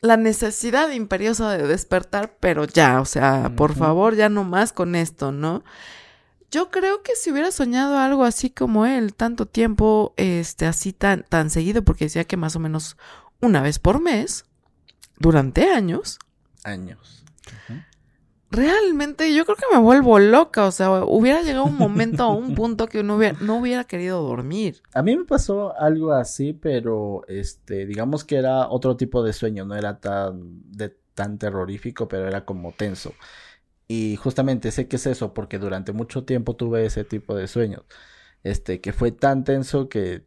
la 0.00 0.16
necesidad 0.16 0.90
imperiosa 0.90 1.50
de 1.50 1.66
despertar, 1.66 2.36
pero 2.40 2.64
ya, 2.64 3.00
o 3.00 3.04
sea, 3.04 3.52
por 3.54 3.74
favor, 3.74 4.14
ya 4.14 4.28
no 4.28 4.44
más 4.44 4.72
con 4.72 4.94
esto, 4.94 5.30
¿no? 5.30 5.62
Yo 6.50 6.70
creo 6.70 7.02
que 7.02 7.14
si 7.14 7.30
hubiera 7.30 7.52
soñado 7.52 7.96
algo 7.98 8.24
así 8.24 8.50
como 8.50 8.84
él, 8.84 9.14
tanto 9.14 9.46
tiempo, 9.46 10.14
este, 10.16 10.66
así 10.66 10.92
tan, 10.92 11.24
tan 11.28 11.48
seguido, 11.48 11.84
porque 11.84 12.06
decía 12.06 12.24
que 12.24 12.36
más 12.36 12.56
o 12.56 12.60
menos 12.60 12.96
una 13.40 13.62
vez 13.62 13.78
por 13.78 14.00
mes, 14.00 14.44
durante 15.18 15.70
años. 15.70 16.18
Años. 16.64 17.24
realmente 18.50 19.32
yo 19.32 19.44
creo 19.44 19.56
que 19.56 19.72
me 19.72 19.80
vuelvo 19.80 20.18
loca. 20.18 20.66
O 20.66 20.72
sea, 20.72 21.04
hubiera 21.04 21.42
llegado 21.42 21.66
un 21.66 21.76
momento 21.76 22.26
o 22.26 22.32
un 22.32 22.54
punto 22.56 22.88
que 22.88 23.04
no 23.04 23.16
hubiera, 23.16 23.38
no 23.40 23.58
hubiera 23.58 23.84
querido 23.84 24.20
dormir. 24.22 24.82
A 24.92 25.02
mí 25.02 25.16
me 25.16 25.24
pasó 25.24 25.78
algo 25.78 26.12
así, 26.12 26.52
pero 26.52 27.22
este, 27.28 27.86
digamos 27.86 28.24
que 28.24 28.36
era 28.36 28.68
otro 28.68 28.96
tipo 28.96 29.22
de 29.22 29.32
sueño, 29.32 29.64
no 29.64 29.76
era 29.76 30.00
tan, 30.00 30.62
de, 30.72 30.96
tan 31.14 31.38
terrorífico, 31.38 32.08
pero 32.08 32.26
era 32.26 32.44
como 32.44 32.72
tenso. 32.72 33.14
Y 33.92 34.14
justamente 34.16 34.70
sé 34.70 34.86
que 34.86 34.96
es 34.96 35.06
eso, 35.06 35.34
porque 35.34 35.58
durante 35.58 35.92
mucho 35.92 36.24
tiempo 36.24 36.54
tuve 36.54 36.86
ese 36.86 37.02
tipo 37.02 37.34
de 37.34 37.48
sueños. 37.48 37.82
Este, 38.44 38.80
que 38.80 38.92
fue 38.92 39.10
tan 39.10 39.42
tenso 39.42 39.88
que 39.88 40.26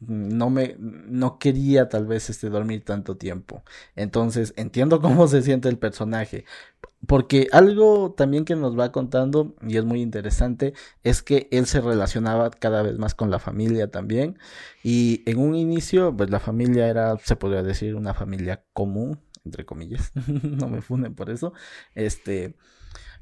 no 0.00 0.50
me 0.50 0.76
no 0.78 1.38
quería 1.40 1.88
tal 1.88 2.06
vez 2.06 2.30
este 2.30 2.50
dormir 2.50 2.84
tanto 2.84 3.16
tiempo. 3.16 3.64
Entonces, 3.96 4.54
entiendo 4.56 5.00
cómo 5.02 5.26
se 5.28 5.42
siente 5.42 5.68
el 5.68 5.76
personaje, 5.78 6.44
porque 7.06 7.48
algo 7.52 8.12
también 8.16 8.44
que 8.44 8.54
nos 8.56 8.78
va 8.78 8.92
contando 8.92 9.56
y 9.66 9.76
es 9.78 9.84
muy 9.84 10.02
interesante 10.02 10.74
es 11.02 11.22
que 11.22 11.48
él 11.50 11.66
se 11.66 11.80
relacionaba 11.80 12.50
cada 12.50 12.82
vez 12.82 12.98
más 12.98 13.14
con 13.16 13.30
la 13.30 13.40
familia 13.40 13.90
también 13.90 14.38
y 14.84 15.22
en 15.26 15.38
un 15.40 15.56
inicio 15.56 16.16
pues 16.16 16.30
la 16.30 16.40
familia 16.40 16.88
era 16.88 17.18
se 17.18 17.36
podría 17.36 17.62
decir 17.62 17.96
una 17.96 18.14
familia 18.14 18.64
común 18.72 19.20
entre 19.44 19.64
comillas, 19.64 20.12
no 20.42 20.68
me 20.68 20.82
funden 20.82 21.14
por 21.14 21.30
eso. 21.30 21.52
Este 21.94 22.56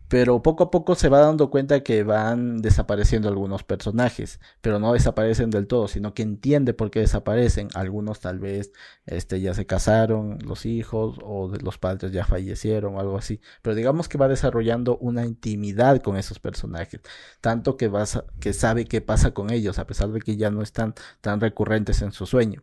pero 0.08 0.42
poco 0.42 0.64
a 0.64 0.70
poco 0.70 0.94
se 0.94 1.10
va 1.10 1.20
dando 1.20 1.50
cuenta 1.50 1.82
que 1.82 2.02
van 2.02 2.62
desapareciendo 2.62 3.28
algunos 3.28 3.62
personajes, 3.62 4.40
pero 4.62 4.78
no 4.78 4.94
desaparecen 4.94 5.50
del 5.50 5.66
todo, 5.66 5.86
sino 5.86 6.14
que 6.14 6.22
entiende 6.22 6.72
por 6.72 6.90
qué 6.90 7.00
desaparecen. 7.00 7.68
Algunos 7.74 8.20
tal 8.20 8.38
vez 8.38 8.72
este, 9.04 9.40
ya 9.42 9.52
se 9.52 9.66
casaron, 9.66 10.38
los 10.42 10.64
hijos, 10.64 11.18
o 11.22 11.52
los 11.62 11.76
padres 11.76 12.10
ya 12.10 12.24
fallecieron, 12.24 12.94
o 12.94 13.00
algo 13.00 13.18
así. 13.18 13.40
Pero 13.60 13.76
digamos 13.76 14.08
que 14.08 14.16
va 14.16 14.28
desarrollando 14.28 14.96
una 14.96 15.26
intimidad 15.26 16.00
con 16.00 16.16
esos 16.16 16.38
personajes, 16.38 17.02
tanto 17.42 17.76
que, 17.76 17.88
vas 17.88 18.22
que 18.40 18.54
sabe 18.54 18.86
qué 18.86 19.02
pasa 19.02 19.32
con 19.32 19.50
ellos, 19.50 19.78
a 19.78 19.86
pesar 19.86 20.10
de 20.10 20.20
que 20.20 20.36
ya 20.36 20.50
no 20.50 20.62
están 20.62 20.94
tan 21.20 21.40
recurrentes 21.40 22.00
en 22.00 22.12
su 22.12 22.24
sueño. 22.24 22.62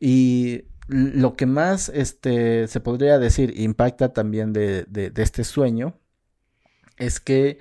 Y 0.00 0.64
lo 0.88 1.36
que 1.36 1.46
más 1.46 1.88
este, 1.88 2.66
se 2.66 2.80
podría 2.80 3.18
decir 3.18 3.58
impacta 3.58 4.12
también 4.12 4.52
de, 4.52 4.84
de, 4.88 5.10
de 5.10 5.22
este 5.22 5.44
sueño 5.44 5.98
es 6.96 7.20
que 7.20 7.58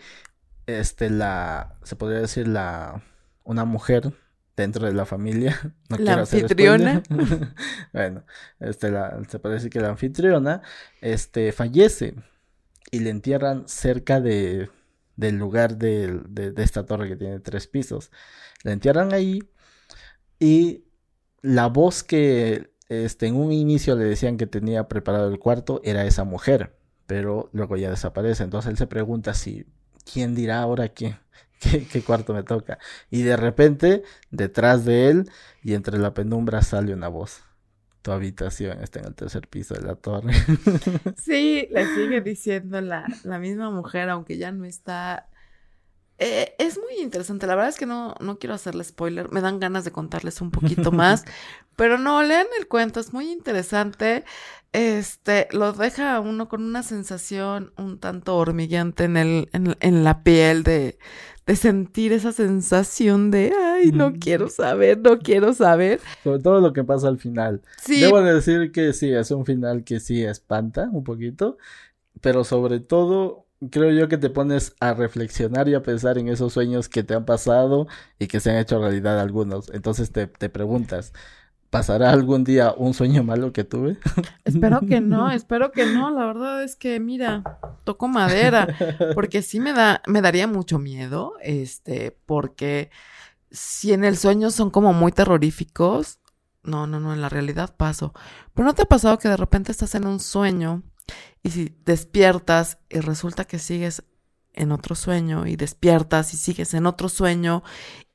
este 0.67 1.09
la 1.09 1.77
se 1.83 1.95
podría 1.95 2.21
decir 2.21 2.47
la 2.47 3.03
una 3.43 3.65
mujer 3.65 4.13
dentro 4.55 4.85
de 4.85 4.93
la 4.93 5.05
familia 5.05 5.57
no 5.89 5.97
la 5.97 6.13
anfitriona. 6.13 7.01
bueno 7.93 8.25
este 8.59 8.91
la, 8.91 9.21
se 9.27 9.39
puede 9.39 9.55
decir 9.55 9.69
que 9.69 9.79
la 9.79 9.89
anfitriona 9.89 10.61
este 11.01 11.51
fallece 11.51 12.15
y 12.91 12.99
le 12.99 13.09
entierran 13.09 13.67
cerca 13.67 14.19
de 14.21 14.69
del 15.15 15.35
lugar 15.35 15.77
de, 15.77 16.21
de, 16.29 16.51
de 16.51 16.63
esta 16.63 16.85
torre 16.85 17.09
que 17.09 17.17
tiene 17.17 17.39
tres 17.41 17.67
pisos. 17.67 18.09
La 18.63 18.71
entierran 18.71 19.13
ahí 19.13 19.41
y 20.39 20.85
la 21.41 21.67
voz 21.67 22.03
que 22.03 22.71
este, 22.89 23.27
en 23.27 23.35
un 23.35 23.51
inicio 23.51 23.95
le 23.95 24.03
decían 24.05 24.37
que 24.37 24.47
tenía 24.47 24.87
preparado 24.87 25.29
el 25.29 25.39
cuarto 25.39 25.81
era 25.83 26.05
esa 26.05 26.23
mujer 26.25 26.79
pero 27.09 27.49
luego 27.53 27.75
ya 27.75 27.89
desaparece. 27.89 28.43
Entonces 28.43 28.69
él 28.69 28.77
se 28.77 28.85
pregunta 28.85 29.33
si, 29.33 29.65
¿quién 30.13 30.35
dirá 30.35 30.61
ahora 30.61 30.89
qué, 30.93 31.17
qué, 31.59 32.03
cuarto 32.03 32.35
me 32.35 32.43
toca? 32.43 32.77
Y 33.09 33.23
de 33.23 33.35
repente, 33.35 34.03
detrás 34.29 34.85
de 34.85 35.09
él 35.09 35.31
y 35.63 35.73
entre 35.73 35.97
la 35.97 36.13
penumbra 36.13 36.61
sale 36.61 36.93
una 36.93 37.07
voz. 37.07 37.41
Tu 38.03 38.11
habitación 38.11 38.83
está 38.83 38.99
en 38.99 39.07
el 39.07 39.15
tercer 39.15 39.47
piso 39.47 39.73
de 39.73 39.81
la 39.81 39.95
torre. 39.95 40.33
Sí, 41.17 41.67
le 41.71 41.87
sigue 41.95 42.21
diciendo 42.21 42.79
la, 42.79 43.07
la 43.23 43.39
misma 43.39 43.71
mujer, 43.71 44.09
aunque 44.09 44.37
ya 44.37 44.51
no 44.51 44.65
está 44.65 45.27
eh, 46.19 46.55
es 46.59 46.77
muy 46.77 47.01
interesante. 47.01 47.47
La 47.47 47.55
verdad 47.55 47.69
es 47.69 47.77
que 47.77 47.85
no, 47.85 48.15
no 48.19 48.37
quiero 48.39 48.53
hacerle 48.53 48.83
spoiler. 48.83 49.31
Me 49.31 49.41
dan 49.41 49.59
ganas 49.59 49.85
de 49.85 49.91
contarles 49.91 50.41
un 50.41 50.51
poquito 50.51 50.91
más. 50.91 51.25
pero 51.75 51.97
no, 51.97 52.21
lean 52.23 52.47
el 52.59 52.67
cuento. 52.67 52.99
Es 52.99 53.13
muy 53.13 53.31
interesante. 53.31 54.25
Este, 54.71 55.47
lo 55.51 55.73
deja 55.73 56.15
a 56.15 56.19
uno 56.19 56.47
con 56.47 56.63
una 56.63 56.83
sensación 56.83 57.73
un 57.77 57.99
tanto 57.99 58.37
hormigueante 58.37 59.05
en, 59.05 59.17
el, 59.17 59.49
en, 59.53 59.75
en 59.79 60.03
la 60.03 60.21
piel 60.21 60.63
de, 60.63 60.99
de 61.49 61.55
sentir 61.55 62.13
esa 62.13 62.31
sensación 62.31 63.31
de, 63.31 63.51
ay, 63.59 63.91
no 63.91 64.13
quiero 64.13 64.49
saber, 64.49 64.99
no 64.99 65.17
quiero 65.17 65.53
saber. 65.53 65.99
Sobre 66.23 66.43
todo 66.43 66.61
lo 66.61 66.73
que 66.73 66.83
pasa 66.83 67.07
al 67.07 67.17
final. 67.17 67.63
Sí. 67.81 68.01
Debo 68.01 68.21
decir 68.21 68.71
que 68.71 68.93
sí, 68.93 69.11
es 69.11 69.31
un 69.31 69.45
final 69.45 69.83
que 69.83 69.99
sí 69.99 70.23
espanta 70.23 70.87
un 70.91 71.03
poquito, 71.03 71.57
pero 72.21 72.43
sobre 72.43 72.79
todo 72.79 73.47
creo 73.71 73.91
yo 73.91 74.07
que 74.07 74.17
te 74.17 74.29
pones 74.29 74.75
a 74.79 74.93
reflexionar 74.93 75.67
y 75.67 75.75
a 75.75 75.83
pensar 75.83 76.17
en 76.17 76.27
esos 76.29 76.53
sueños 76.53 76.89
que 76.89 77.03
te 77.03 77.13
han 77.13 77.25
pasado 77.25 77.87
y 78.17 78.27
que 78.27 78.39
se 78.39 78.51
han 78.51 78.57
hecho 78.57 78.79
realidad 78.79 79.19
algunos. 79.19 79.69
Entonces 79.73 80.11
te, 80.11 80.27
te 80.27 80.49
preguntas, 80.49 81.13
¿pasará 81.69 82.11
algún 82.11 82.43
día 82.43 82.73
un 82.75 82.93
sueño 82.93 83.23
malo 83.23 83.51
que 83.51 83.63
tuve? 83.63 83.97
Espero 84.45 84.81
que 84.81 85.01
no, 85.01 85.29
espero 85.29 85.71
que 85.71 85.85
no. 85.85 86.09
La 86.11 86.25
verdad 86.25 86.63
es 86.63 86.75
que, 86.75 86.99
mira, 86.99 87.59
toco 87.83 88.07
madera, 88.07 88.67
porque 89.13 89.41
sí 89.41 89.59
me 89.59 89.73
da, 89.73 90.01
me 90.07 90.21
daría 90.21 90.47
mucho 90.47 90.79
miedo, 90.79 91.33
este, 91.41 92.17
porque 92.25 92.89
si 93.51 93.93
en 93.93 94.03
el 94.03 94.17
sueño 94.17 94.51
son 94.51 94.69
como 94.69 94.93
muy 94.93 95.11
terroríficos, 95.11 96.19
no, 96.63 96.87
no, 96.87 96.99
no, 96.99 97.13
en 97.13 97.21
la 97.21 97.29
realidad 97.29 97.75
paso. 97.75 98.13
Pero 98.53 98.67
¿no 98.67 98.73
te 98.73 98.83
ha 98.83 98.85
pasado 98.85 99.17
que 99.17 99.29
de 99.29 99.37
repente 99.37 99.71
estás 99.71 99.95
en 99.95 100.05
un 100.05 100.19
sueño 100.19 100.83
y 101.43 101.51
si 101.51 101.75
despiertas 101.85 102.79
y 102.89 102.99
resulta 102.99 103.45
que 103.45 103.59
sigues 103.59 104.03
en 104.53 104.71
otro 104.71 104.95
sueño 104.95 105.47
y 105.47 105.55
despiertas 105.55 106.33
y 106.33 106.37
sigues 106.37 106.73
en 106.73 106.85
otro 106.85 107.09
sueño 107.09 107.63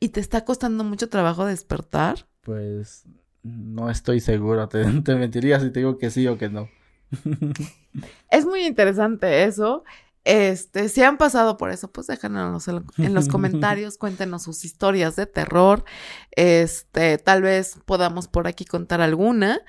y 0.00 0.10
te 0.10 0.20
está 0.20 0.44
costando 0.44 0.84
mucho 0.84 1.08
trabajo 1.08 1.46
despertar? 1.46 2.26
Pues 2.42 3.04
no 3.42 3.90
estoy 3.90 4.20
seguro, 4.20 4.68
te, 4.68 4.84
mentiría 5.14 5.60
si 5.60 5.70
te 5.70 5.80
digo 5.80 5.98
que 5.98 6.10
sí 6.10 6.26
o 6.26 6.38
que 6.38 6.48
no. 6.48 6.68
es 8.30 8.46
muy 8.46 8.66
interesante 8.66 9.44
eso. 9.44 9.84
Este, 10.24 10.88
si 10.88 11.02
han 11.02 11.18
pasado 11.18 11.58
por 11.58 11.70
eso, 11.70 11.92
pues 11.92 12.06
déjanos 12.06 12.66
en 12.68 13.14
los 13.14 13.28
comentarios, 13.28 13.98
cuéntenos 13.98 14.42
sus 14.42 14.64
historias 14.64 15.16
de 15.16 15.26
terror. 15.26 15.84
Este, 16.30 17.18
tal 17.18 17.42
vez 17.42 17.78
podamos 17.84 18.26
por 18.26 18.46
aquí 18.46 18.64
contar 18.64 19.02
alguna. 19.02 19.60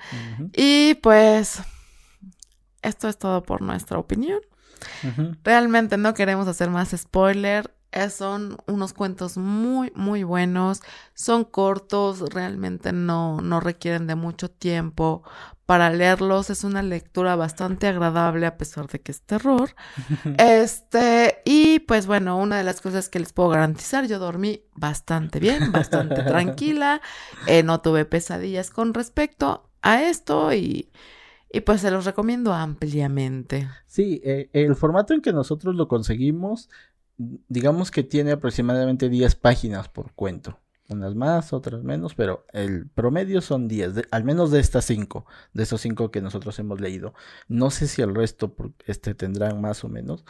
Y 0.54 0.94
pues 1.02 1.60
esto 2.86 3.08
es 3.08 3.18
todo 3.18 3.42
por 3.42 3.62
nuestra 3.62 3.98
opinión. 3.98 4.40
Realmente 5.42 5.96
no 5.96 6.14
queremos 6.14 6.48
hacer 6.48 6.70
más 6.70 6.94
spoiler. 6.96 7.74
son 8.10 8.58
unos 8.66 8.92
cuentos 8.92 9.36
muy, 9.36 9.92
muy 9.94 10.22
buenos. 10.22 10.82
Son 11.14 11.44
cortos, 11.44 12.20
realmente 12.32 12.92
no, 12.92 13.40
no 13.40 13.60
requieren 13.60 14.06
de 14.06 14.14
mucho 14.14 14.50
tiempo 14.50 15.22
para 15.64 15.90
leerlos. 15.90 16.50
Es 16.50 16.62
una 16.62 16.82
lectura 16.82 17.36
bastante 17.36 17.86
agradable 17.86 18.46
a 18.46 18.56
pesar 18.56 18.86
de 18.86 19.00
que 19.00 19.12
es 19.12 19.22
terror. 19.22 19.74
este, 20.38 21.42
y 21.44 21.80
pues 21.80 22.06
bueno, 22.06 22.38
una 22.38 22.58
de 22.58 22.64
las 22.64 22.80
cosas 22.80 23.08
que 23.08 23.18
les 23.18 23.32
puedo 23.32 23.48
garantizar, 23.50 24.06
yo 24.06 24.18
dormí 24.18 24.62
bastante 24.74 25.40
bien, 25.40 25.72
bastante 25.72 26.22
tranquila. 26.22 27.00
Eh, 27.46 27.62
no 27.62 27.80
tuve 27.80 28.04
pesadillas 28.04 28.70
con 28.70 28.94
respecto 28.94 29.70
a 29.82 30.02
esto 30.02 30.52
y 30.52 30.90
y 31.56 31.60
pues 31.60 31.80
se 31.80 31.90
los 31.90 32.04
recomiendo 32.04 32.52
ampliamente. 32.52 33.66
Sí, 33.86 34.20
eh, 34.24 34.50
el 34.52 34.76
formato 34.76 35.14
en 35.14 35.22
que 35.22 35.32
nosotros 35.32 35.74
lo 35.74 35.88
conseguimos, 35.88 36.68
digamos 37.16 37.90
que 37.90 38.02
tiene 38.02 38.32
aproximadamente 38.32 39.08
10 39.08 39.36
páginas 39.36 39.88
por 39.88 40.12
cuento. 40.12 40.58
Unas 40.88 41.14
más, 41.14 41.54
otras 41.54 41.82
menos, 41.82 42.14
pero 42.14 42.44
el 42.52 42.88
promedio 42.88 43.40
son 43.40 43.68
10, 43.68 44.02
al 44.10 44.24
menos 44.24 44.50
de 44.50 44.60
estas 44.60 44.84
5, 44.84 45.24
de 45.54 45.62
esos 45.62 45.80
5 45.80 46.10
que 46.10 46.20
nosotros 46.20 46.58
hemos 46.58 46.78
leído. 46.78 47.14
No 47.48 47.70
sé 47.70 47.88
si 47.88 48.02
el 48.02 48.14
resto 48.14 48.54
este, 48.86 49.14
tendrán 49.14 49.60
más 49.60 49.82
o 49.82 49.88
menos, 49.88 50.26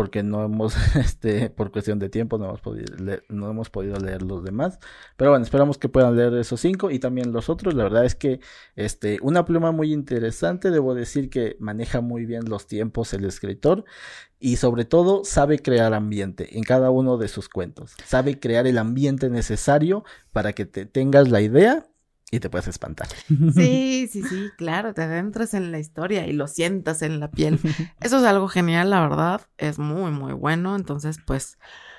porque 0.00 0.22
no 0.22 0.42
hemos, 0.42 0.74
este, 0.96 1.50
por 1.50 1.70
cuestión 1.70 1.98
de 1.98 2.08
tiempo, 2.08 2.38
no 2.38 2.46
hemos 2.46 2.62
podido 2.62 2.96
leer, 2.96 3.22
no 3.28 3.50
hemos 3.50 3.68
podido 3.68 3.98
leer 3.98 4.22
los 4.22 4.42
demás. 4.42 4.78
Pero 5.18 5.30
bueno, 5.30 5.44
esperamos 5.44 5.76
que 5.76 5.90
puedan 5.90 6.16
leer 6.16 6.32
esos 6.36 6.58
cinco 6.58 6.90
y 6.90 6.98
también 6.98 7.32
los 7.32 7.50
otros. 7.50 7.74
La 7.74 7.82
verdad 7.82 8.06
es 8.06 8.14
que, 8.14 8.40
este, 8.76 9.18
una 9.20 9.44
pluma 9.44 9.72
muy 9.72 9.92
interesante. 9.92 10.70
Debo 10.70 10.94
decir 10.94 11.28
que 11.28 11.58
maneja 11.60 12.00
muy 12.00 12.24
bien 12.24 12.48
los 12.48 12.66
tiempos 12.66 13.12
el 13.12 13.26
escritor 13.26 13.84
y 14.38 14.56
sobre 14.56 14.86
todo 14.86 15.22
sabe 15.22 15.58
crear 15.58 15.92
ambiente 15.92 16.56
en 16.56 16.64
cada 16.64 16.90
uno 16.90 17.18
de 17.18 17.28
sus 17.28 17.50
cuentos. 17.50 17.92
Sabe 18.06 18.40
crear 18.40 18.66
el 18.66 18.78
ambiente 18.78 19.28
necesario 19.28 20.02
para 20.32 20.54
que 20.54 20.64
te 20.64 20.86
tengas 20.86 21.28
la 21.28 21.42
idea 21.42 21.89
y 22.30 22.40
te 22.40 22.48
puedes 22.48 22.68
espantar. 22.68 23.08
Sí, 23.54 24.08
sí, 24.10 24.22
sí, 24.22 24.50
claro, 24.56 24.94
te 24.94 25.02
adentras 25.02 25.54
en 25.54 25.72
la 25.72 25.78
historia 25.78 26.26
y 26.26 26.32
lo 26.32 26.46
sientas 26.46 27.02
en 27.02 27.20
la 27.20 27.30
piel. 27.30 27.58
Eso 28.00 28.18
es 28.18 28.24
algo 28.24 28.48
genial, 28.48 28.90
la 28.90 29.00
verdad, 29.00 29.42
es 29.58 29.78
muy, 29.78 30.10
muy 30.12 30.32
bueno, 30.32 30.76
entonces 30.76 31.18
pues 31.24 31.58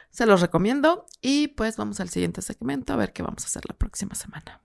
se 0.09 0.25
los 0.25 0.41
recomiendo 0.41 1.05
y 1.21 1.49
pues 1.49 1.77
vamos 1.77 1.99
al 1.99 2.09
siguiente 2.09 2.41
segmento 2.41 2.93
a 2.93 2.97
ver 2.97 3.13
qué 3.13 3.23
vamos 3.23 3.43
a 3.43 3.47
hacer 3.47 3.63
la 3.67 3.75
próxima 3.75 4.15
semana. 4.15 4.61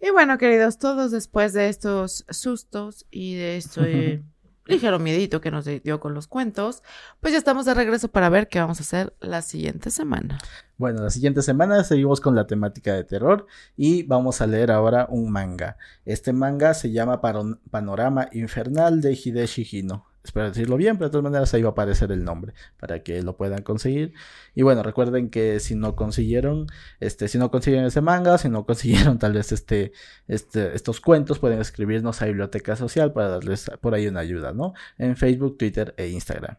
Y 0.00 0.10
bueno, 0.10 0.36
queridos, 0.36 0.78
todos 0.78 1.12
después 1.12 1.52
de 1.52 1.68
estos 1.68 2.24
sustos 2.28 3.06
y 3.10 3.36
de 3.36 3.56
este 3.56 4.24
ligero 4.66 4.98
miedito 4.98 5.40
que 5.40 5.50
nos 5.50 5.64
dio 5.64 6.00
con 6.00 6.14
los 6.14 6.26
cuentos, 6.26 6.82
pues 7.20 7.32
ya 7.32 7.38
estamos 7.38 7.66
de 7.66 7.74
regreso 7.74 8.08
para 8.08 8.28
ver 8.28 8.48
qué 8.48 8.60
vamos 8.60 8.78
a 8.78 8.82
hacer 8.82 9.14
la 9.20 9.42
siguiente 9.42 9.90
semana. 9.90 10.38
Bueno, 10.76 11.02
la 11.02 11.10
siguiente 11.10 11.42
semana 11.42 11.84
seguimos 11.84 12.20
con 12.20 12.34
la 12.34 12.46
temática 12.46 12.94
de 12.94 13.04
terror 13.04 13.46
y 13.76 14.02
vamos 14.04 14.40
a 14.40 14.46
leer 14.46 14.70
ahora 14.70 15.06
un 15.08 15.30
manga. 15.30 15.76
Este 16.04 16.32
manga 16.32 16.74
se 16.74 16.92
llama 16.92 17.20
Panorama 17.20 18.28
Infernal 18.32 19.00
de 19.00 19.12
Hideshi 19.12 19.66
Hino 19.70 20.11
espero 20.24 20.48
decirlo 20.48 20.76
bien, 20.76 20.96
pero 20.96 21.08
de 21.08 21.12
todas 21.12 21.24
maneras 21.24 21.52
ahí 21.54 21.62
va 21.62 21.70
a 21.70 21.72
aparecer 21.72 22.12
el 22.12 22.24
nombre 22.24 22.54
para 22.78 23.02
que 23.02 23.22
lo 23.22 23.36
puedan 23.36 23.62
conseguir. 23.62 24.14
Y 24.54 24.62
bueno, 24.62 24.82
recuerden 24.82 25.30
que 25.30 25.60
si 25.60 25.74
no 25.74 25.96
consiguieron, 25.96 26.66
este, 27.00 27.28
si 27.28 27.38
no 27.38 27.50
consiguen 27.50 27.84
ese 27.84 28.00
manga, 28.00 28.38
si 28.38 28.48
no 28.48 28.64
consiguieron 28.66 29.18
tal 29.18 29.32
vez 29.32 29.52
este, 29.52 29.92
este, 30.28 30.74
estos 30.74 31.00
cuentos, 31.00 31.38
pueden 31.38 31.60
escribirnos 31.60 32.22
a 32.22 32.26
Biblioteca 32.26 32.76
Social 32.76 33.12
para 33.12 33.28
darles 33.28 33.70
por 33.80 33.94
ahí 33.94 34.06
una 34.06 34.20
ayuda, 34.20 34.52
¿no? 34.52 34.74
En 34.98 35.16
Facebook, 35.16 35.58
Twitter 35.58 35.94
e 35.96 36.08
Instagram. 36.08 36.56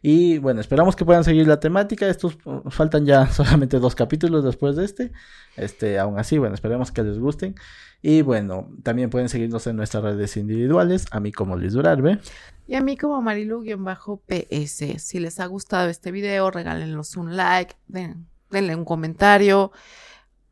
Y 0.00 0.38
bueno, 0.38 0.60
esperamos 0.60 0.94
que 0.94 1.04
puedan 1.04 1.24
seguir 1.24 1.46
la 1.46 1.60
temática. 1.60 2.08
Estos 2.08 2.38
uh, 2.44 2.70
faltan 2.70 3.04
ya 3.04 3.26
solamente 3.32 3.78
dos 3.78 3.94
capítulos 3.94 4.44
después 4.44 4.76
de 4.76 4.84
este. 4.84 5.12
Este, 5.56 5.98
aún 5.98 6.18
así, 6.18 6.38
bueno, 6.38 6.54
esperemos 6.54 6.92
que 6.92 7.02
les 7.02 7.18
gusten. 7.18 7.54
Y 8.00 8.22
bueno, 8.22 8.70
también 8.82 9.10
pueden 9.10 9.28
seguirnos 9.28 9.66
en 9.66 9.76
nuestras 9.76 10.04
redes 10.04 10.36
individuales, 10.36 11.06
a 11.10 11.18
mí 11.18 11.32
como 11.32 11.56
Luis 11.56 11.72
Durarbe. 11.72 12.20
Y 12.68 12.76
a 12.76 12.80
mí 12.80 12.96
como 12.96 13.20
Marilu-PS. 13.20 15.02
Si 15.02 15.18
les 15.18 15.40
ha 15.40 15.46
gustado 15.46 15.88
este 15.88 16.12
video, 16.12 16.50
regálenos 16.50 17.16
un 17.16 17.36
like, 17.36 17.74
denle 17.88 18.76
un 18.76 18.84
comentario, 18.84 19.72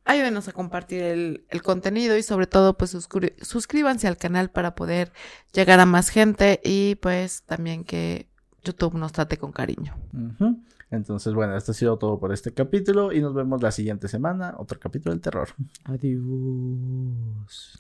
ayúdenos 0.05 0.49
a 0.49 0.53
compartir 0.53 1.03
el, 1.03 1.63
contenido 1.63 2.17
y 2.17 2.23
sobre 2.23 2.47
todo 2.47 2.77
pues 2.79 2.97
suscríbanse 3.43 4.07
al 4.09 4.17
canal 4.17 4.51
para 4.51 4.75
poder 4.75 5.13
llegar 5.53 5.81
a 5.81 5.87
más 5.87 6.09
gente 6.09 6.61
y 6.65 6.95
pues 6.97 7.43
también 7.43 7.85
que 7.85 8.29
YouTube 8.67 8.95
nos 8.95 9.13
trate 9.13 9.37
con 9.37 9.53
cariño. 9.53 9.95
Entonces, 10.91 11.35
bueno, 11.35 11.57
esto 11.57 11.73
ha 11.73 11.75
sido 11.75 11.99
todo 11.99 12.19
por 12.19 12.33
este 12.33 12.53
capítulo 12.53 13.13
y 13.13 13.21
nos 13.21 13.35
vemos 13.35 13.63
la 13.63 13.71
siguiente 13.71 14.09
semana, 14.09 14.55
otro 14.59 14.79
capítulo 14.79 15.13
del 15.13 15.21
terror. 15.21 15.49
Adiós. 15.85 17.79